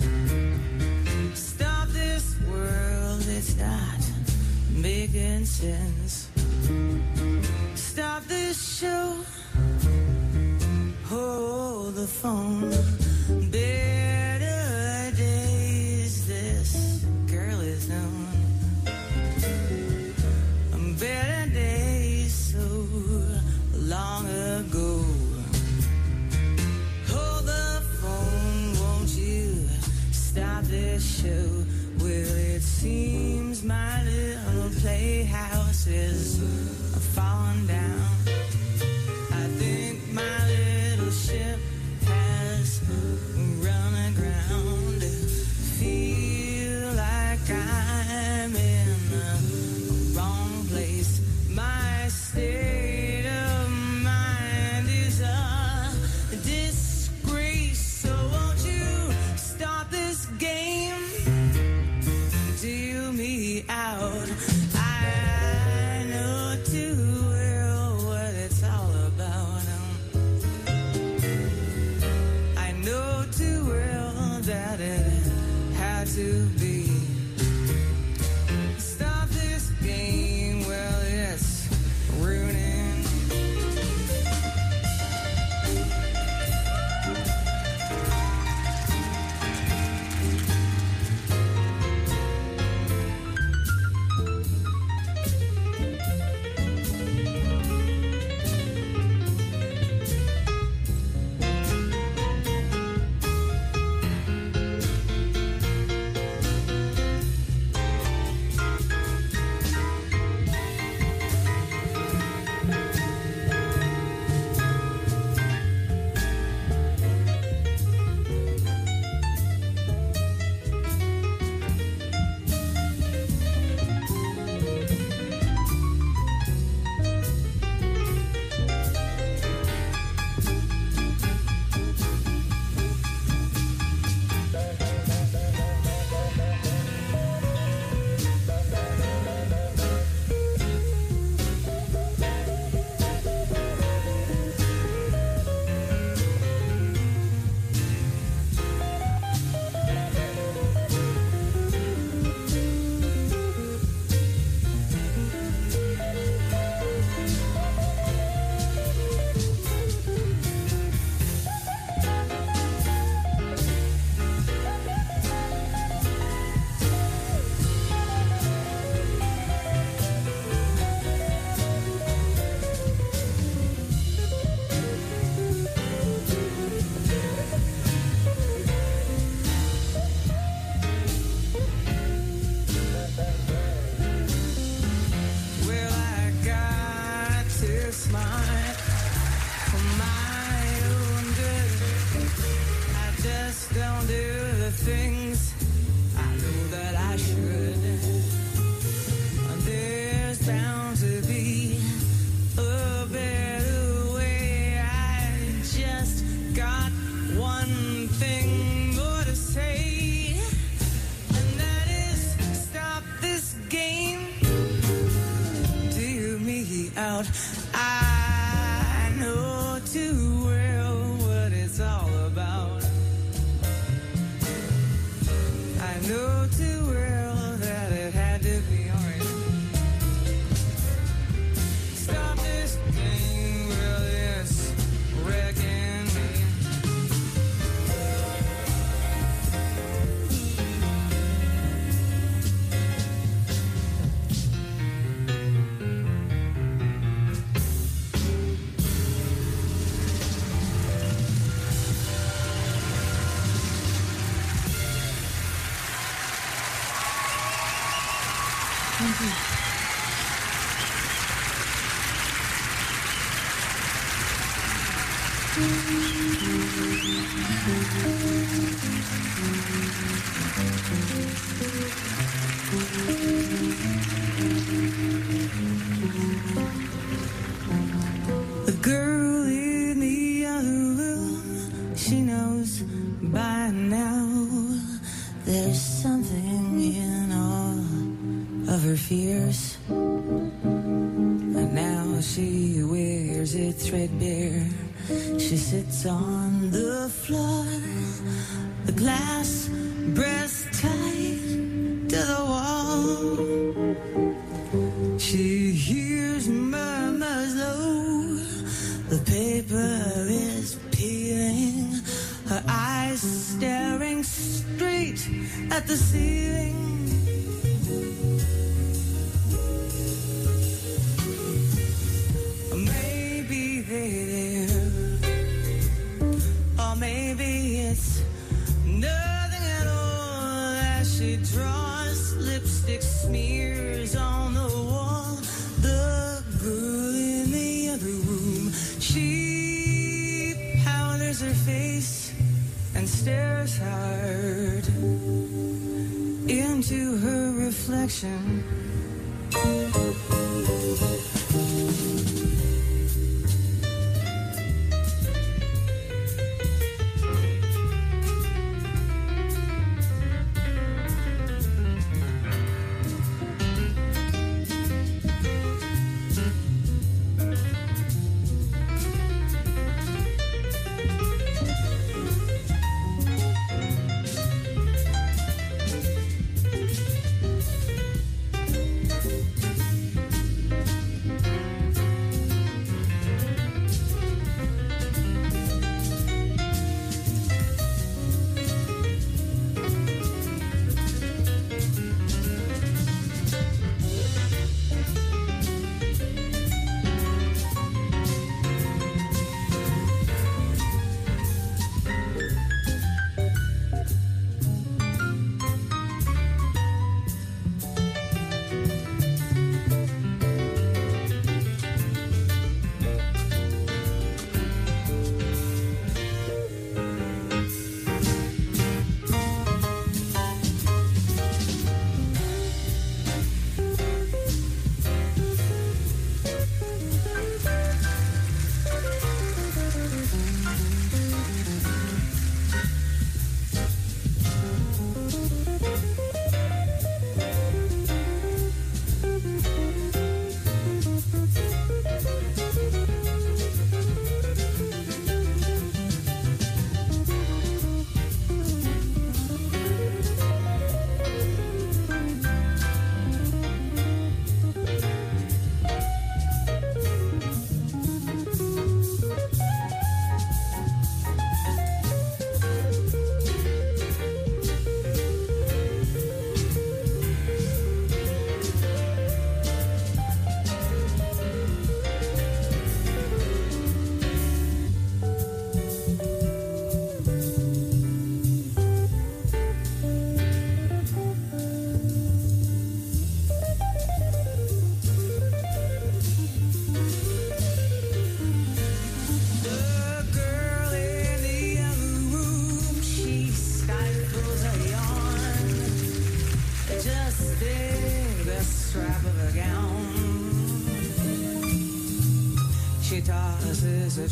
Stop 1.35 1.87
this 1.89 2.35
world, 2.51 3.23
it's 3.29 3.57
not 3.57 4.01
making 4.73 5.45
sense. 5.45 6.06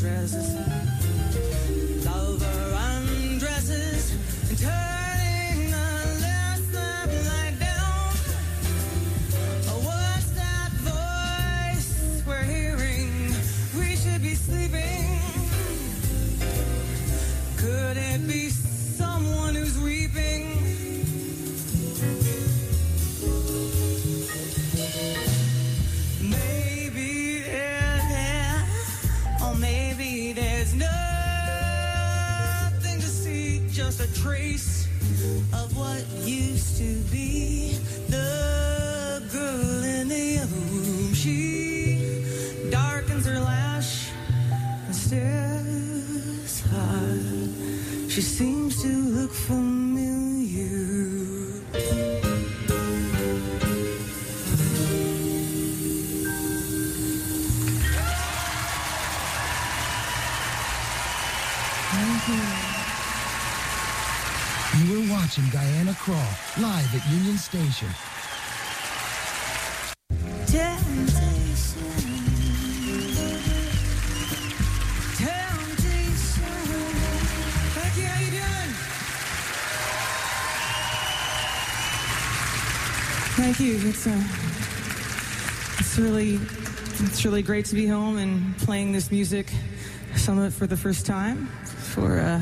Tosses 0.05 0.74
live 66.95 67.03
at 67.03 67.13
Union 67.13 67.39
Station. 67.39 67.89
Thank 83.37 83.61
you. 83.61 83.89
It's 83.89 84.07
uh, 84.07 84.23
it's 85.79 85.99
really 85.99 86.35
it's 86.35 87.25
really 87.25 87.43
great 87.43 87.67
to 87.67 87.75
be 87.75 87.87
home 87.87 88.17
and 88.17 88.57
playing 88.59 88.93
this 88.93 89.11
music, 89.11 89.53
some 90.17 90.39
of 90.39 90.45
it 90.45 90.57
for 90.57 90.67
the 90.67 90.77
first 90.77 91.05
time 91.05 91.47
for 91.67 92.21
uh, 92.21 92.41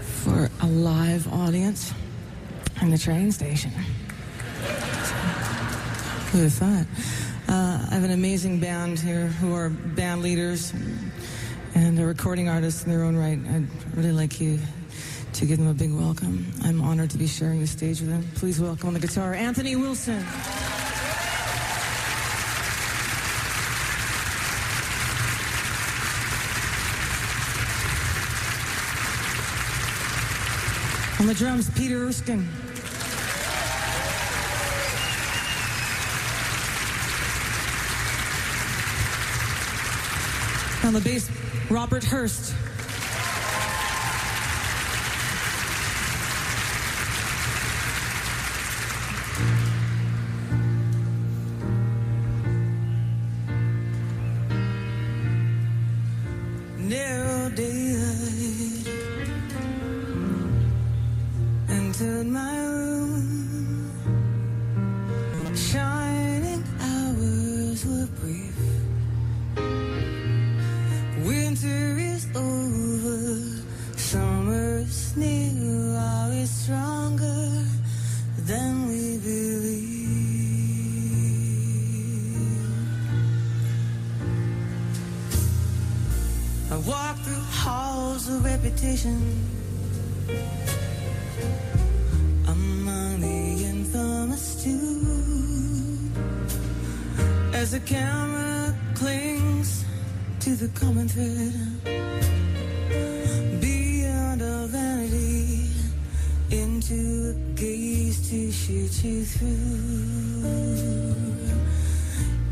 for 0.00 0.48
a 0.60 0.66
live 0.66 1.30
audience 1.32 1.92
in 2.82 2.90
the 2.90 2.98
train 2.98 3.32
station. 3.32 3.70
Who 6.30 6.38
would 6.38 6.44
have 6.44 6.52
thought? 6.52 6.86
Uh, 7.48 7.86
I 7.90 7.94
have 7.94 8.04
an 8.04 8.10
amazing 8.10 8.60
band 8.60 8.98
here 8.98 9.26
who 9.26 9.54
are 9.54 9.70
band 9.70 10.22
leaders 10.22 10.72
and 11.74 11.98
recording 11.98 12.48
artists 12.48 12.84
in 12.84 12.90
their 12.90 13.02
own 13.02 13.16
right. 13.16 13.38
I'd 13.38 13.96
really 13.96 14.12
like 14.12 14.40
you 14.40 14.58
to 15.32 15.46
give 15.46 15.58
them 15.58 15.68
a 15.68 15.74
big 15.74 15.92
welcome. 15.92 16.46
I'm 16.62 16.80
honored 16.82 17.10
to 17.10 17.18
be 17.18 17.26
sharing 17.26 17.60
the 17.60 17.66
stage 17.66 18.00
with 18.00 18.10
them. 18.10 18.24
Please 18.34 18.60
welcome 18.60 18.88
on 18.88 18.94
the 18.94 19.00
guitar 19.00 19.34
Anthony 19.34 19.76
Wilson. 19.76 20.24
On 31.20 31.26
the 31.26 31.34
drums, 31.34 31.68
Peter 31.70 32.06
Erskine. 32.06 32.48
On 40.88 40.94
the 40.94 41.00
bass, 41.02 41.28
Robert 41.68 42.02
Hurst. 42.02 42.54
Halls 88.80 89.04
among 92.46 93.20
the 93.20 93.64
infamous 93.64 94.62
too. 94.62 95.98
As 97.52 97.72
the 97.72 97.80
camera 97.80 98.74
clings 98.94 99.84
to 100.40 100.50
the 100.54 100.68
common 100.78 101.08
thread, 101.08 101.54
beyond 103.60 104.42
our 104.42 104.66
vanity, 104.68 105.70
into 106.50 107.30
a 107.30 107.34
gaze 107.54 108.30
to 108.30 108.52
shoot 108.52 109.04
you 109.04 109.24
through. 109.24 109.48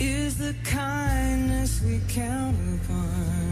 Is 0.00 0.36
the 0.38 0.54
kindness 0.64 1.80
we 1.82 2.00
count 2.08 2.56
upon 2.74 3.45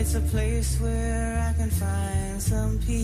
It's 0.00 0.14
a 0.14 0.20
place 0.20 0.78
where 0.80 1.44
I 1.50 1.52
can 1.58 1.70
find 1.70 2.40
some 2.40 2.78
peace. 2.86 2.98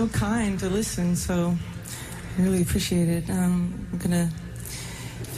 so 0.00 0.18
kind 0.18 0.58
to 0.58 0.70
listen, 0.70 1.14
so 1.14 1.54
I 2.38 2.42
really 2.42 2.62
appreciate 2.62 3.06
it. 3.06 3.28
Um, 3.28 3.86
I'm 3.92 3.98
going 3.98 4.12
to 4.12 4.34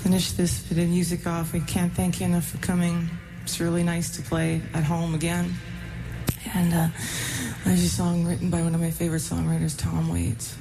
finish 0.04 0.30
this 0.32 0.62
bit 0.68 0.78
of 0.78 0.88
music 0.88 1.26
off. 1.26 1.52
I 1.52 1.58
can't 1.58 1.92
thank 1.92 2.20
you 2.20 2.26
enough 2.26 2.44
for 2.44 2.58
coming. 2.58 3.10
It's 3.42 3.58
really 3.58 3.82
nice 3.82 4.14
to 4.16 4.22
play 4.22 4.62
at 4.72 4.84
home 4.84 5.16
again. 5.16 5.52
And 6.54 6.72
uh, 6.72 6.88
there's 7.64 7.82
a 7.82 7.88
song 7.88 8.24
written 8.24 8.50
by 8.50 8.62
one 8.62 8.72
of 8.72 8.80
my 8.80 8.92
favorite 8.92 9.22
songwriters, 9.22 9.76
Tom 9.76 10.08
Waits. 10.08 10.56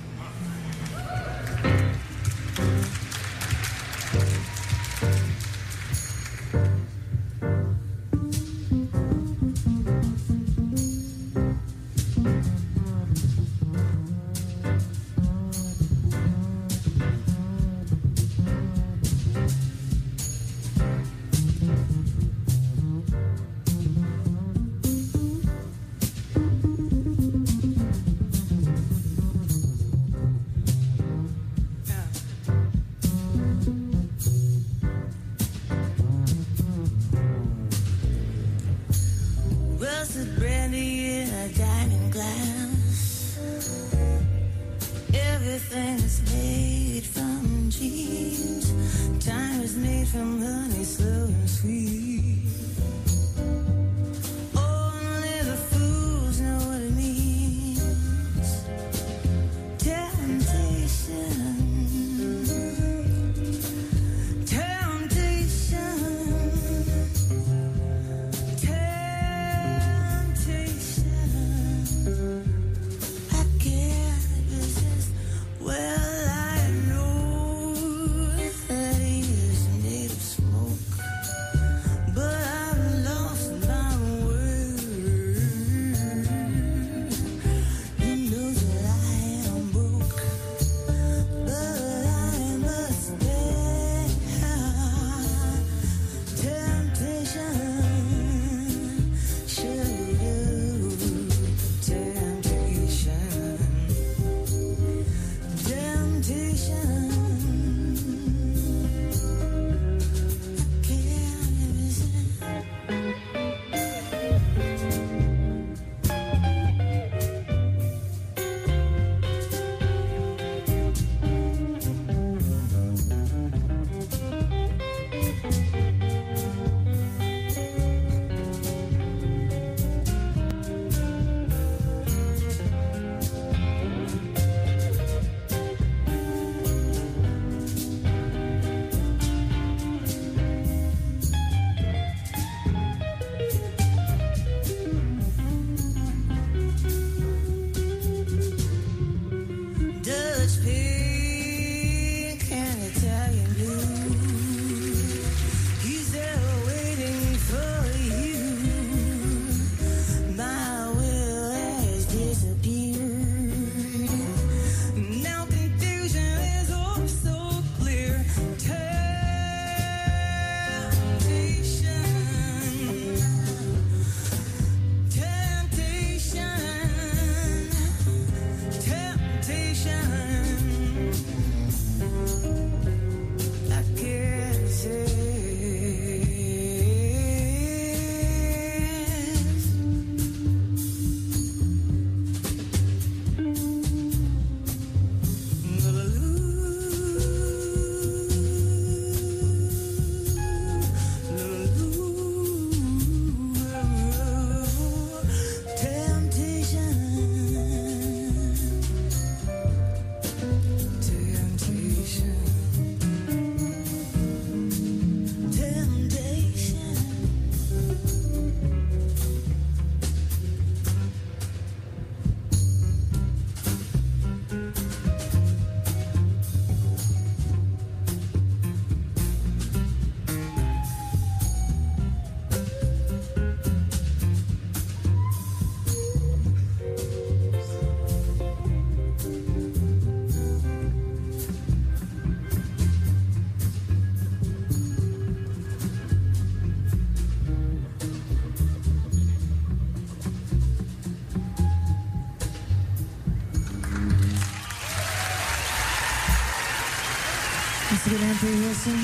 Stephen 258.11 258.27
Andrew 258.27 258.51
Wilson, 258.65 258.99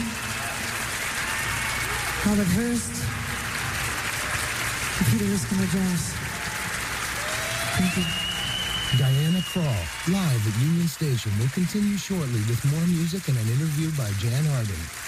Robert 2.27 2.51
Hurst, 2.59 2.91
and 4.99 5.07
Peter 5.07 5.31
Erskine 5.31 5.59
and 5.59 5.69
Thank 7.79 7.95
you. 7.95 8.03
Diana 8.99 9.39
Krall, 9.39 10.11
live 10.11 10.45
at 10.45 10.61
Union 10.61 10.89
Station, 10.89 11.31
will 11.39 11.47
continue 11.53 11.95
shortly 11.95 12.41
with 12.51 12.59
more 12.69 12.85
music 12.87 13.25
and 13.29 13.37
an 13.37 13.47
interview 13.47 13.89
by 13.91 14.11
Jan 14.19 14.43
Hardin. 14.43 15.06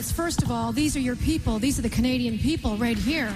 First 0.00 0.42
of 0.42 0.50
all, 0.50 0.72
these 0.72 0.96
are 0.96 1.00
your 1.00 1.16
people. 1.16 1.58
These 1.58 1.78
are 1.78 1.82
the 1.82 1.90
Canadian 1.90 2.38
people 2.38 2.76
right 2.76 2.96
here. 2.96 3.32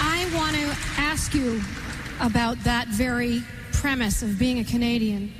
I 0.00 0.30
want 0.34 0.56
to 0.56 0.76
ask 1.00 1.34
you 1.34 1.60
about 2.20 2.62
that 2.64 2.88
very 2.88 3.42
premise 3.72 4.22
of 4.22 4.38
being 4.38 4.58
a 4.58 4.64
Canadian. 4.64 5.32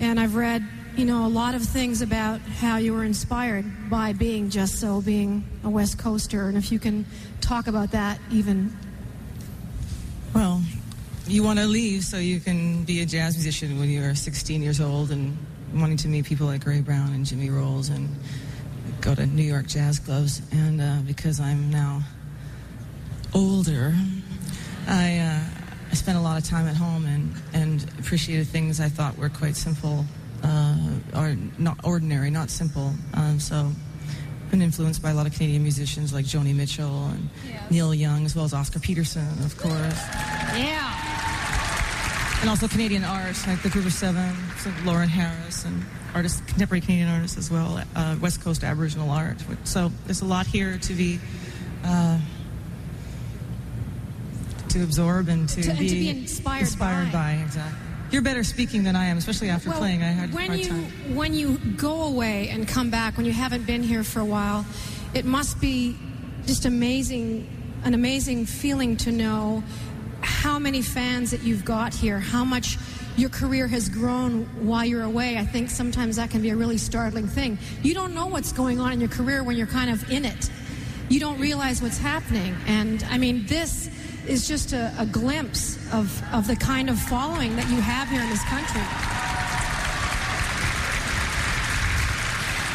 And 0.00 0.18
I've 0.18 0.34
read, 0.34 0.66
you 0.96 1.04
know, 1.04 1.26
a 1.26 1.28
lot 1.28 1.54
of 1.54 1.62
things 1.62 2.02
about 2.02 2.40
how 2.40 2.78
you 2.78 2.92
were 2.92 3.04
inspired 3.04 3.90
by 3.90 4.12
being 4.12 4.50
just 4.50 4.80
so, 4.80 5.00
being 5.00 5.44
a 5.64 5.70
West 5.70 5.98
Coaster. 5.98 6.48
And 6.48 6.56
if 6.56 6.72
you 6.72 6.78
can 6.78 7.06
talk 7.40 7.66
about 7.66 7.92
that 7.92 8.18
even. 8.30 8.76
You 11.28 11.42
want 11.42 11.58
to 11.58 11.66
leave 11.66 12.04
so 12.04 12.18
you 12.18 12.38
can 12.38 12.84
be 12.84 13.00
a 13.02 13.06
jazz 13.06 13.34
musician 13.34 13.80
when 13.80 13.90
you're 13.90 14.14
16 14.14 14.62
years 14.62 14.80
old 14.80 15.10
and 15.10 15.36
wanting 15.74 15.96
to 15.98 16.08
meet 16.08 16.24
people 16.24 16.46
like 16.46 16.64
Ray 16.64 16.80
Brown 16.80 17.12
and 17.12 17.26
Jimmy 17.26 17.50
Rowles 17.50 17.88
and 17.88 18.08
go 19.00 19.12
to 19.12 19.26
New 19.26 19.42
York 19.42 19.66
jazz 19.66 19.98
clubs. 19.98 20.40
And 20.52 20.80
uh, 20.80 20.98
because 21.04 21.40
I'm 21.40 21.68
now 21.68 22.02
older, 23.34 23.92
I, 24.86 25.18
uh, 25.18 25.40
I 25.90 25.94
spent 25.94 26.16
a 26.16 26.20
lot 26.20 26.38
of 26.38 26.44
time 26.44 26.68
at 26.68 26.76
home 26.76 27.04
and, 27.06 27.34
and 27.52 27.82
appreciated 27.98 28.46
things 28.46 28.80
I 28.80 28.88
thought 28.88 29.18
were 29.18 29.28
quite 29.28 29.56
simple 29.56 30.04
uh, 30.44 30.76
or 31.16 31.36
not 31.58 31.78
ordinary, 31.84 32.30
not 32.30 32.50
simple. 32.50 32.92
Um, 33.14 33.40
so 33.40 33.72
been 34.50 34.62
influenced 34.62 35.02
by 35.02 35.10
a 35.10 35.14
lot 35.14 35.26
of 35.26 35.32
Canadian 35.32 35.62
musicians 35.64 36.12
like 36.12 36.24
Joni 36.24 36.54
Mitchell 36.54 37.06
and 37.06 37.28
Neil 37.68 37.92
Young, 37.92 38.24
as 38.24 38.36
well 38.36 38.44
as 38.44 38.54
Oscar 38.54 38.78
Peterson, 38.78 39.26
of 39.44 39.56
course. 39.56 40.00
Yeah. 40.54 41.05
And 42.40 42.50
also 42.50 42.68
Canadian 42.68 43.02
art, 43.02 43.34
like 43.46 43.62
the 43.62 43.68
Group 43.70 43.86
of 43.86 43.92
Seven, 43.92 44.32
so 44.58 44.70
Lawren 44.84 45.08
Harris, 45.08 45.64
and 45.64 45.82
artists, 46.14 46.40
contemporary 46.46 46.80
Canadian 46.80 47.08
artists 47.08 47.36
as 47.36 47.50
well, 47.50 47.82
uh, 47.96 48.16
West 48.20 48.40
Coast 48.40 48.62
Aboriginal 48.62 49.10
art. 49.10 49.38
So 49.64 49.90
there's 50.04 50.20
a 50.20 50.26
lot 50.26 50.46
here 50.46 50.78
to 50.78 50.92
be 50.94 51.18
uh, 51.84 52.18
to 54.68 54.82
absorb 54.82 55.28
and 55.28 55.48
to, 55.48 55.62
To- 55.62 55.70
and 55.70 55.78
be, 55.78 55.88
to 55.88 55.94
be 55.94 56.08
inspired 56.10 56.78
by. 56.78 57.08
by. 57.12 57.32
Exactly. 57.44 57.78
You're 58.12 58.22
better 58.22 58.44
speaking 58.44 58.84
than 58.84 58.94
I 58.94 59.06
am, 59.06 59.18
especially 59.18 59.48
after 59.50 59.70
Well, 59.70 59.78
playing. 59.78 60.02
I 60.04 60.12
had 60.12 60.30
a 60.30 60.32
when 60.32 60.46
hard 60.46 60.60
you 60.60 60.66
time. 60.68 61.14
when 61.16 61.34
you 61.34 61.58
go 61.76 62.04
away 62.04 62.48
and 62.50 62.68
come 62.68 62.90
back 62.90 63.16
when 63.16 63.26
you 63.26 63.32
haven't 63.32 63.66
been 63.66 63.82
here 63.82 64.04
for 64.04 64.20
a 64.20 64.24
while, 64.24 64.64
it 65.14 65.24
must 65.24 65.60
be 65.60 65.96
just 66.46 66.64
amazing, 66.64 67.48
an 67.82 67.94
amazing 67.94 68.46
feeling 68.46 68.96
to 68.98 69.10
know 69.10 69.64
how 70.26 70.58
many 70.58 70.82
fans 70.82 71.30
that 71.30 71.42
you've 71.42 71.64
got 71.64 71.94
here, 71.94 72.18
how 72.18 72.44
much 72.44 72.76
your 73.16 73.30
career 73.30 73.66
has 73.66 73.88
grown 73.88 74.44
while 74.66 74.84
you're 74.84 75.04
away. 75.04 75.38
I 75.38 75.44
think 75.46 75.70
sometimes 75.70 76.16
that 76.16 76.30
can 76.30 76.42
be 76.42 76.50
a 76.50 76.56
really 76.56 76.76
startling 76.76 77.26
thing. 77.26 77.58
You 77.82 77.94
don't 77.94 78.14
know 78.14 78.26
what's 78.26 78.52
going 78.52 78.78
on 78.78 78.92
in 78.92 79.00
your 79.00 79.08
career 79.08 79.42
when 79.42 79.56
you're 79.56 79.66
kind 79.66 79.90
of 79.90 80.10
in 80.10 80.24
it. 80.24 80.50
You 81.08 81.20
don't 81.20 81.40
realize 81.40 81.80
what's 81.80 81.98
happening. 81.98 82.54
And 82.66 83.02
I 83.04 83.16
mean, 83.16 83.46
this 83.46 83.88
is 84.26 84.46
just 84.46 84.72
a, 84.72 84.92
a 84.98 85.06
glimpse 85.06 85.76
of, 85.94 86.22
of 86.34 86.46
the 86.46 86.56
kind 86.56 86.90
of 86.90 86.98
following 86.98 87.56
that 87.56 87.70
you 87.70 87.80
have 87.80 88.08
here 88.08 88.20
in 88.20 88.28
this 88.28 88.44
country. 88.44 88.82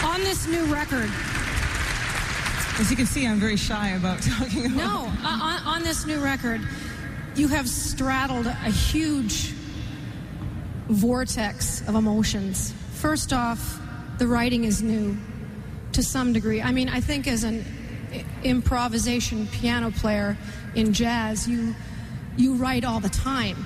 On 0.07 0.21
this 0.21 0.47
new 0.47 0.73
record, 0.73 1.09
As 2.79 2.89
you 2.89 2.97
can 2.97 3.05
see, 3.05 3.27
I'm 3.27 3.39
very 3.39 3.57
shy 3.57 3.89
about 3.89 4.21
talking 4.23 4.65
about 4.65 4.77
no, 4.77 5.11
uh, 5.23 5.39
on, 5.41 5.75
on 5.75 5.83
this 5.83 6.05
new 6.05 6.19
record, 6.19 6.61
you 7.35 7.47
have 7.47 7.67
straddled 7.67 8.45
a 8.45 8.69
huge 8.69 9.53
vortex 10.87 11.87
of 11.87 11.95
emotions. 11.95 12.73
First 12.93 13.33
off, 13.33 13.79
the 14.17 14.27
writing 14.27 14.65
is 14.65 14.81
new 14.81 15.17
to 15.93 16.03
some 16.03 16.33
degree. 16.33 16.61
I 16.61 16.71
mean, 16.71 16.89
I 16.89 16.99
think 16.99 17.27
as 17.27 17.43
an 17.43 17.65
improvisation 18.43 19.47
piano 19.47 19.91
player 19.91 20.37
in 20.75 20.93
jazz, 20.93 21.47
you 21.47 21.75
you 22.37 22.55
write 22.55 22.85
all 22.85 22.99
the 22.99 23.09
time. 23.09 23.65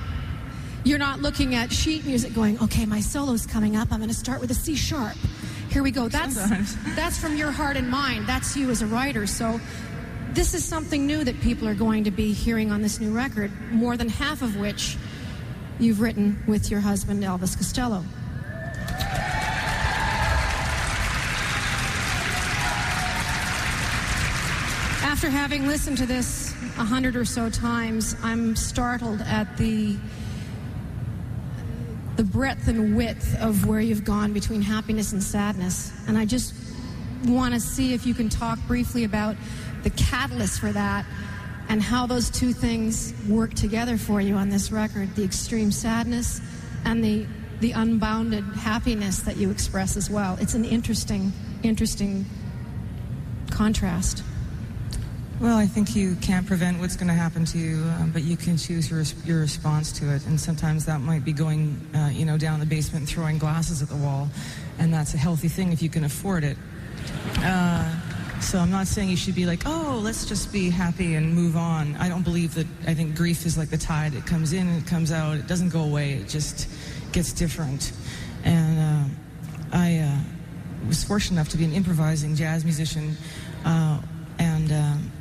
You're 0.84 1.00
not 1.00 1.20
looking 1.20 1.56
at 1.56 1.72
sheet 1.72 2.06
music 2.06 2.34
going, 2.34 2.60
okay, 2.62 2.86
my 2.86 3.00
solo's 3.00 3.46
coming 3.46 3.76
up. 3.76 3.92
I'm 3.92 4.00
going 4.00 4.10
to 4.10 4.16
start 4.16 4.40
with 4.40 4.52
a 4.52 4.56
C 4.56 4.76
sharp. 4.76 5.16
Here 5.70 5.84
we 5.84 5.92
go. 5.92 6.08
That's 6.08 6.36
Sometimes. 6.36 6.96
that's 6.96 7.18
from 7.20 7.36
your 7.36 7.52
heart 7.52 7.76
and 7.76 7.90
mind. 7.90 8.28
That's 8.28 8.56
you 8.56 8.70
as 8.70 8.82
a 8.82 8.88
writer. 8.88 9.28
So 9.28 9.60
this 10.36 10.54
is 10.54 10.66
something 10.66 11.08
new 11.08 11.24
that 11.24 11.40
people 11.40 11.66
are 11.66 11.74
going 11.74 12.04
to 12.04 12.12
be 12.12 12.34
hearing 12.34 12.70
on 12.70 12.82
this 12.82 13.00
new 13.00 13.12
record, 13.12 13.50
more 13.72 13.96
than 13.96 14.10
half 14.10 14.42
of 14.42 14.58
which 14.58 14.98
you've 15.80 16.02
written 16.02 16.44
with 16.46 16.70
your 16.70 16.82
husband, 16.82 17.24
Elvis 17.24 17.56
Costello. 17.56 18.04
After 25.02 25.30
having 25.30 25.68
listened 25.68 25.98
to 26.00 26.06
this 26.06 26.52
a 26.78 26.84
hundred 26.84 27.16
or 27.16 27.24
so 27.24 27.50
times, 27.50 28.18
I'm 28.22 28.58
startled 28.58 29.22
at 29.22 29.56
the 29.58 29.96
the 32.18 32.24
breadth 32.24 32.68
and 32.68 32.96
width 32.96 33.38
of 33.42 33.66
where 33.66 33.82
you've 33.82 34.06
gone 34.06 34.32
between 34.32 34.62
happiness 34.62 35.12
and 35.12 35.22
sadness. 35.22 35.92
And 36.08 36.18
I 36.18 36.26
just 36.26 36.54
want 37.26 37.54
to 37.54 37.60
see 37.60 37.94
if 37.94 38.06
you 38.06 38.14
can 38.14 38.30
talk 38.30 38.58
briefly 38.68 39.04
about 39.04 39.36
the 39.86 39.92
catalyst 39.92 40.60
for 40.60 40.72
that 40.72 41.06
and 41.70 41.82
how 41.82 42.08
those 42.08 42.30
two 42.32 42.52
things 42.52 43.14
work 43.30 43.54
together 43.54 43.98
for 43.98 44.20
you 44.20 44.34
on 44.34 44.50
this 44.50 44.72
record 44.72 45.16
the 45.16 45.24
extreme 45.24 45.72
sadness 45.72 46.42
and 46.86 47.04
the, 47.04 47.26
the 47.60 47.72
unbounded 47.72 48.44
happiness 48.56 49.20
that 49.22 49.38
you 49.38 49.52
express 49.52 49.96
as 49.96 50.10
well. 50.10 50.38
It's 50.42 50.56
an 50.56 50.66
interesting, 50.66 51.32
interesting 51.64 52.26
contrast. 53.52 54.24
Well, 55.40 55.58
I 55.58 55.68
think 55.68 55.96
you 55.96 56.16
can't 56.16 56.48
prevent 56.48 56.80
what's 56.80 56.96
going 56.96 57.10
to 57.10 57.14
happen 57.14 57.46
to 57.46 57.58
you, 57.58 57.84
um, 58.00 58.10
but 58.12 58.24
you 58.24 58.38
can 58.38 58.58
choose 58.58 58.90
your 58.90 59.04
your 59.26 59.42
response 59.42 59.92
to 60.00 60.16
it. 60.16 60.26
And 60.26 60.40
sometimes 60.40 60.86
that 60.86 61.02
might 61.02 61.26
be 61.26 61.34
going, 61.34 61.80
uh, 61.94 62.10
you 62.12 62.26
know, 62.26 62.38
down 62.38 62.60
the 62.62 62.66
basement 62.66 63.08
throwing 63.08 63.38
glasses 63.38 63.82
at 63.82 63.90
the 63.90 63.98
wall, 63.98 64.30
and 64.80 64.94
that's 64.94 65.14
a 65.14 65.18
healthy 65.18 65.50
thing 65.50 65.74
if 65.74 65.82
you 65.82 65.90
can 65.90 66.06
afford 66.06 66.46
it. 66.46 66.58
Uh, 67.40 67.95
so 68.42 68.60
I'm 68.60 68.72
not 68.72 68.88
saying 68.88 69.10
you 69.10 69.18
should 69.18 69.36
be 69.36 69.46
like, 69.46 69.64
oh, 69.66 70.00
let's 70.04 70.26
just 70.26 70.52
be 70.52 70.70
happy 70.70 71.16
and 71.16 71.34
move 71.34 71.56
on. 71.56 71.96
I 71.96 72.10
don't 72.10 72.24
believe 72.24 72.54
that. 72.56 72.68
I 72.88 72.94
think 72.94 73.16
grief 73.16 73.46
is 73.46 73.58
like 73.58 73.70
the 73.70 73.78
tide; 73.78 74.14
it 74.14 74.26
comes 74.26 74.54
in 74.54 74.68
and 74.68 74.82
it 74.82 74.88
comes 74.88 75.12
out. 75.12 75.38
It 75.38 75.48
doesn't 75.48 75.70
go 75.70 75.84
away. 75.84 76.14
It 76.14 76.28
just 76.28 76.70
gets 77.12 77.34
different. 77.34 77.92
And 78.44 78.80
uh, 78.80 79.16
I 79.74 79.98
uh, 80.00 80.88
was 80.88 81.04
fortunate 81.04 81.38
enough 81.38 81.50
to 81.50 81.58
be 81.58 81.66
an 81.66 81.74
improvising 81.74 82.36
jazz 82.36 82.64
musician, 82.64 83.16
uh, 83.66 84.00
and. 84.40 84.72
um 84.72 85.12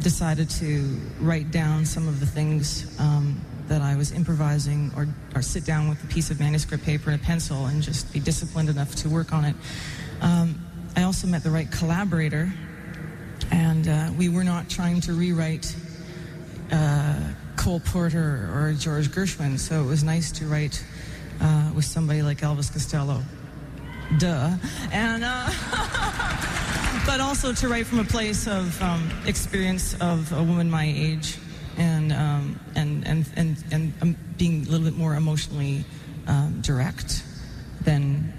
decided 0.00 0.48
to 0.48 0.98
write 1.20 1.50
down 1.50 1.84
some 1.84 2.08
of 2.08 2.20
the 2.20 2.26
things 2.26 2.98
um, 2.98 3.40
that 3.68 3.82
I 3.82 3.96
was 3.96 4.12
improvising 4.12 4.90
or, 4.96 5.06
or 5.34 5.42
sit 5.42 5.64
down 5.64 5.88
with 5.88 6.02
a 6.02 6.06
piece 6.06 6.30
of 6.30 6.40
manuscript 6.40 6.84
paper 6.84 7.10
and 7.10 7.20
a 7.20 7.24
pencil 7.24 7.66
and 7.66 7.82
just 7.82 8.12
be 8.12 8.18
disciplined 8.18 8.68
enough 8.68 8.94
to 8.96 9.08
work 9.08 9.32
on 9.32 9.44
it. 9.44 9.56
Um, 10.22 10.58
I 10.96 11.02
also 11.02 11.26
met 11.26 11.42
the 11.42 11.50
right 11.50 11.70
collaborator, 11.70 12.52
and 13.50 13.88
uh, 13.88 14.10
we 14.18 14.28
were 14.28 14.44
not 14.44 14.68
trying 14.68 15.00
to 15.02 15.12
rewrite 15.12 15.74
uh, 16.72 17.20
Cole 17.56 17.80
Porter 17.80 18.50
or 18.54 18.74
George 18.78 19.08
Gershwin, 19.08 19.58
so 19.58 19.82
it 19.82 19.86
was 19.86 20.02
nice 20.02 20.32
to 20.32 20.46
write 20.46 20.84
uh, 21.40 21.70
with 21.74 21.84
somebody 21.84 22.22
like 22.22 22.38
Elvis 22.38 22.72
Costello. 22.72 23.22
Duh. 24.18 24.56
And. 24.92 25.24
Uh, 25.24 25.48
but 27.06 27.20
also 27.20 27.52
to 27.52 27.68
write 27.68 27.86
from 27.86 28.00
a 28.00 28.04
place 28.04 28.46
of 28.46 28.80
um, 28.82 29.10
experience 29.26 29.94
of 30.00 30.32
a 30.32 30.42
woman 30.42 30.70
my 30.70 30.84
age 30.84 31.38
and 31.76 32.12
um, 32.12 32.60
and 32.74 33.06
and 33.06 33.26
and 33.36 33.64
and 33.72 33.92
um, 34.02 34.16
being 34.36 34.66
a 34.66 34.70
little 34.70 34.84
bit 34.84 34.96
more 34.96 35.14
emotionally 35.14 35.84
um, 36.26 36.60
direct 36.60 37.24
than 37.82 38.32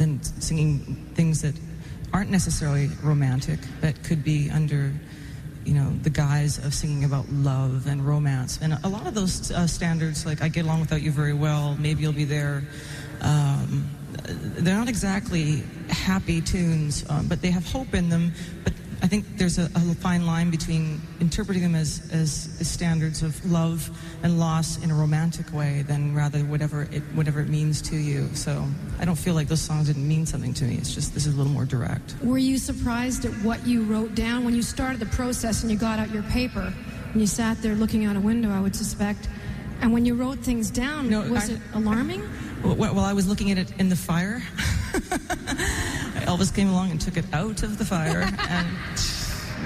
than 0.00 0.22
singing 0.22 0.78
things 1.14 1.42
that 1.42 1.54
aren't 2.12 2.30
necessarily 2.30 2.88
romantic 3.02 3.60
that 3.82 4.02
could 4.02 4.24
be 4.24 4.50
under 4.50 4.92
you 5.64 5.74
know 5.74 5.92
the 6.02 6.10
guise 6.10 6.56
of 6.64 6.72
singing 6.72 7.04
about 7.04 7.28
love 7.28 7.86
and 7.86 8.04
romance 8.04 8.58
and 8.62 8.72
a 8.82 8.88
lot 8.88 9.06
of 9.06 9.14
those 9.14 9.52
uh, 9.52 9.66
standards 9.66 10.24
like 10.24 10.40
I 10.40 10.48
get 10.48 10.64
along 10.64 10.80
without 10.80 11.02
you 11.02 11.12
very 11.12 11.34
well 11.34 11.76
maybe 11.78 12.00
you'll 12.02 12.14
be 12.14 12.24
there 12.24 12.62
um, 13.20 13.88
they're 14.24 14.76
not 14.76 14.88
exactly 14.88 15.62
happy 15.88 16.40
tunes, 16.40 17.04
um, 17.08 17.26
but 17.26 17.42
they 17.42 17.50
have 17.50 17.66
hope 17.70 17.94
in 17.94 18.08
them. 18.08 18.32
But 18.64 18.72
I 19.02 19.06
think 19.06 19.24
there's 19.38 19.58
a, 19.58 19.64
a 19.74 19.80
fine 19.94 20.26
line 20.26 20.50
between 20.50 21.00
interpreting 21.20 21.62
them 21.62 21.74
as, 21.74 22.02
as, 22.12 22.54
as 22.60 22.68
standards 22.68 23.22
of 23.22 23.42
love 23.50 23.88
and 24.22 24.38
loss 24.38 24.76
in 24.82 24.90
a 24.90 24.94
romantic 24.94 25.52
way 25.54 25.82
than 25.88 26.14
rather 26.14 26.40
whatever 26.40 26.82
it, 26.92 27.02
whatever 27.14 27.40
it 27.40 27.48
means 27.48 27.80
to 27.82 27.96
you. 27.96 28.28
So 28.34 28.62
I 28.98 29.06
don't 29.06 29.16
feel 29.18 29.34
like 29.34 29.48
those 29.48 29.62
songs 29.62 29.86
didn't 29.86 30.06
mean 30.06 30.26
something 30.26 30.52
to 30.54 30.64
me. 30.64 30.76
It's 30.76 30.94
just 30.94 31.14
this 31.14 31.26
is 31.26 31.34
a 31.34 31.36
little 31.38 31.52
more 31.52 31.64
direct. 31.64 32.14
Were 32.22 32.36
you 32.38 32.58
surprised 32.58 33.24
at 33.24 33.32
what 33.42 33.66
you 33.66 33.84
wrote 33.84 34.14
down 34.14 34.44
when 34.44 34.54
you 34.54 34.62
started 34.62 35.00
the 35.00 35.06
process 35.06 35.62
and 35.62 35.72
you 35.72 35.78
got 35.78 35.98
out 35.98 36.10
your 36.10 36.24
paper 36.24 36.72
and 37.12 37.20
you 37.20 37.26
sat 37.26 37.60
there 37.62 37.74
looking 37.74 38.04
out 38.04 38.16
a 38.16 38.20
window, 38.20 38.50
I 38.50 38.60
would 38.60 38.76
suspect? 38.76 39.28
And 39.80 39.94
when 39.94 40.04
you 40.04 40.14
wrote 40.14 40.40
things 40.40 40.70
down, 40.70 41.08
No, 41.08 41.22
was 41.22 41.48
I- 41.48 41.54
it 41.54 41.60
alarming? 41.72 42.20
Wh- 42.62 42.78
While 42.78 43.00
I 43.00 43.14
was 43.14 43.26
looking 43.26 43.50
at 43.50 43.56
it 43.56 43.72
in 43.80 43.88
the 43.88 43.96
fire, 43.96 44.42
Elvis 46.30 46.54
came 46.54 46.68
along 46.68 46.92
and 46.92 47.00
took 47.00 47.16
it 47.16 47.24
out 47.32 47.64
of 47.64 47.76
the 47.76 47.84
fire, 47.84 48.20
and 48.48 48.68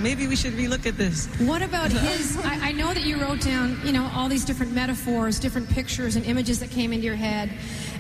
maybe 0.02 0.26
we 0.26 0.34
should 0.34 0.54
relook 0.54 0.86
at 0.86 0.96
this. 0.96 1.26
What 1.40 1.60
about 1.60 1.92
his? 1.92 2.38
I, 2.38 2.68
I 2.68 2.72
know 2.72 2.94
that 2.94 3.04
you 3.04 3.20
wrote 3.20 3.42
down, 3.42 3.78
you 3.84 3.92
know, 3.92 4.10
all 4.14 4.30
these 4.30 4.46
different 4.46 4.72
metaphors, 4.72 5.38
different 5.38 5.68
pictures 5.68 6.16
and 6.16 6.24
images 6.24 6.60
that 6.60 6.70
came 6.70 6.94
into 6.94 7.04
your 7.04 7.16
head, 7.16 7.50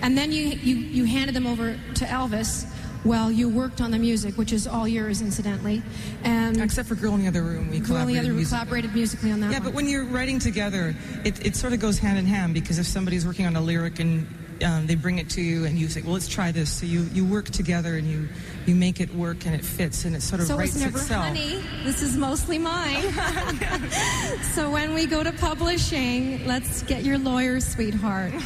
and 0.00 0.16
then 0.16 0.32
you 0.32 0.46
you, 0.46 0.76
you 0.76 1.04
handed 1.04 1.34
them 1.36 1.46
over 1.46 1.78
to 1.96 2.04
Elvis. 2.06 2.66
Well, 3.04 3.30
you 3.30 3.50
worked 3.50 3.82
on 3.82 3.90
the 3.90 3.98
music, 3.98 4.38
which 4.38 4.50
is 4.50 4.66
all 4.66 4.88
yours, 4.88 5.20
incidentally, 5.20 5.82
and 6.22 6.58
Except 6.58 6.88
for 6.88 6.94
Girl 6.94 7.14
in 7.14 7.20
the 7.20 7.28
Other 7.28 7.42
Room, 7.42 7.68
we 7.68 7.80
Girl 7.80 7.98
in 7.98 8.06
the 8.06 8.14
collaborated 8.14 8.20
other 8.24 8.32
musically. 8.32 8.56
collaborated 8.56 8.94
musically 8.94 9.30
on 9.30 9.40
that. 9.40 9.50
Yeah, 9.52 9.58
one. 9.58 9.64
but 9.66 9.74
when 9.74 9.88
you're 9.90 10.06
writing 10.06 10.38
together, 10.38 10.96
it, 11.22 11.44
it 11.44 11.54
sort 11.54 11.74
of 11.74 11.80
goes 11.80 11.98
hand 11.98 12.18
in 12.18 12.24
hand 12.24 12.54
because 12.54 12.78
if 12.78 12.86
somebody's 12.86 13.26
working 13.26 13.44
on 13.44 13.56
a 13.56 13.60
lyric 13.60 14.00
and 14.00 14.26
um, 14.62 14.86
they 14.86 14.94
bring 14.94 15.18
it 15.18 15.30
to 15.30 15.40
you 15.42 15.64
and 15.64 15.78
you 15.78 15.88
say, 15.88 16.02
well, 16.02 16.12
let's 16.12 16.28
try 16.28 16.52
this. 16.52 16.70
So 16.70 16.86
you, 16.86 17.08
you 17.12 17.24
work 17.24 17.46
together 17.46 17.96
and 17.96 18.06
you, 18.06 18.28
you 18.66 18.74
make 18.74 19.00
it 19.00 19.14
work 19.14 19.46
and 19.46 19.54
it 19.54 19.64
fits 19.64 20.04
and 20.04 20.14
it 20.14 20.22
sort 20.22 20.40
of 20.40 20.46
so 20.46 20.56
writes 20.56 20.76
it's 20.76 20.84
never 20.84 20.98
itself. 20.98 21.24
honey. 21.24 21.62
This 21.84 22.02
is 22.02 22.16
mostly 22.16 22.58
mine. 22.58 23.02
so 24.54 24.70
when 24.70 24.94
we 24.94 25.06
go 25.06 25.22
to 25.22 25.32
publishing, 25.32 26.46
let's 26.46 26.82
get 26.82 27.04
your 27.04 27.18
lawyer, 27.18 27.60
sweetheart. 27.60 28.32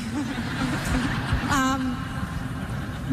Um, 1.48 1.96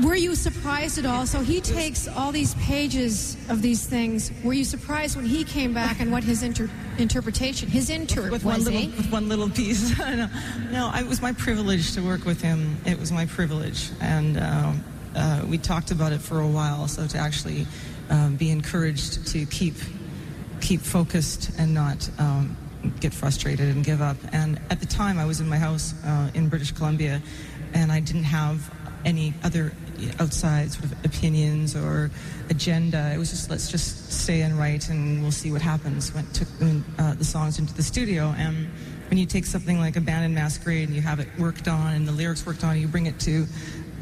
were 0.03 0.15
you 0.15 0.35
surprised 0.35 0.97
at 0.97 1.05
all? 1.05 1.25
So 1.25 1.39
he 1.41 1.61
takes 1.61 2.07
all 2.07 2.31
these 2.31 2.55
pages 2.55 3.37
of 3.49 3.61
these 3.61 3.85
things. 3.85 4.31
Were 4.43 4.53
you 4.53 4.65
surprised 4.65 5.15
when 5.15 5.25
he 5.25 5.43
came 5.43 5.73
back 5.73 5.99
and 5.99 6.11
what 6.11 6.23
his 6.23 6.43
inter- 6.43 6.69
interpretation, 6.97 7.69
his 7.69 7.89
inter 7.89 8.23
with 8.29 8.43
was 8.43 8.43
one 8.43 8.63
little 8.63 8.81
eh? 8.81 8.97
with 8.97 9.11
one 9.11 9.29
little 9.29 9.49
piece. 9.49 9.97
no, 9.99 10.29
no, 10.71 10.91
it 10.95 11.07
was 11.07 11.21
my 11.21 11.33
privilege 11.33 11.93
to 11.93 12.01
work 12.01 12.25
with 12.25 12.41
him. 12.41 12.77
It 12.85 12.99
was 12.99 13.11
my 13.11 13.25
privilege, 13.25 13.91
and 14.01 14.37
um, 14.37 14.83
uh, 15.15 15.45
we 15.47 15.57
talked 15.57 15.91
about 15.91 16.11
it 16.11 16.21
for 16.21 16.39
a 16.39 16.47
while. 16.47 16.87
So 16.87 17.07
to 17.07 17.17
actually 17.17 17.65
um, 18.09 18.35
be 18.35 18.51
encouraged 18.51 19.27
to 19.27 19.45
keep 19.45 19.75
keep 20.61 20.81
focused 20.81 21.51
and 21.57 21.73
not 21.73 22.09
um, 22.17 22.57
get 22.99 23.13
frustrated 23.13 23.75
and 23.75 23.83
give 23.83 24.01
up. 24.01 24.17
And 24.31 24.59
at 24.69 24.79
the 24.79 24.85
time, 24.85 25.19
I 25.19 25.25
was 25.25 25.39
in 25.39 25.47
my 25.47 25.57
house 25.57 25.93
uh, 26.03 26.31
in 26.33 26.49
British 26.49 26.71
Columbia, 26.71 27.21
and 27.73 27.91
I 27.91 27.99
didn't 27.99 28.23
have 28.23 28.71
any 29.05 29.33
other 29.43 29.71
outside 30.19 30.71
sort 30.71 30.85
of 30.85 31.05
opinions 31.05 31.75
or 31.75 32.11
agenda. 32.49 33.11
It 33.13 33.17
was 33.17 33.29
just 33.29 33.49
let's 33.49 33.69
just 33.69 34.11
stay 34.11 34.41
and 34.41 34.57
write, 34.57 34.89
and 34.89 35.21
we'll 35.21 35.31
see 35.31 35.51
what 35.51 35.61
happens. 35.61 36.13
Went 36.13 36.33
took 36.33 36.47
uh, 36.99 37.13
the 37.15 37.25
songs 37.25 37.59
into 37.59 37.73
the 37.73 37.83
studio, 37.83 38.33
and 38.37 38.67
when 39.09 39.17
you 39.17 39.25
take 39.25 39.45
something 39.45 39.79
like 39.79 39.95
Abandoned 39.95 40.33
Masquerade 40.33 40.87
and 40.87 40.95
you 40.95 41.01
have 41.01 41.19
it 41.19 41.27
worked 41.37 41.67
on 41.67 41.93
and 41.93 42.07
the 42.07 42.11
lyrics 42.11 42.45
worked 42.45 42.63
on, 42.63 42.79
you 42.79 42.87
bring 42.87 43.05
it 43.05 43.19
to 43.21 43.45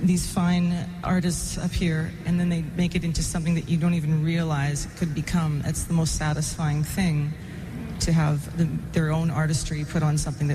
these 0.02 0.26
fine 0.32 0.74
artists 1.04 1.58
up 1.58 1.72
here, 1.72 2.12
and 2.26 2.40
then 2.40 2.50
they 2.50 2.64
make 2.76 2.96
it 2.96 3.04
into 3.04 3.24
something 3.24 3.56
that 3.56 3.70
you 3.70 3.78
don't 3.78 3.94
even 3.94 4.24
realize 4.24 4.86
it 4.86 4.96
could 4.98 5.16
become. 5.16 5.62
It's 5.66 5.86
the 5.86 5.94
most 5.94 6.18
satisfying 6.18 6.84
thing 6.84 7.32
to 8.02 8.12
have 8.12 8.58
the, 8.58 8.66
their 8.92 9.12
own 9.12 9.30
artistry 9.30 9.86
put 9.86 10.04
on 10.04 10.18
something 10.18 10.48
that 10.48 10.52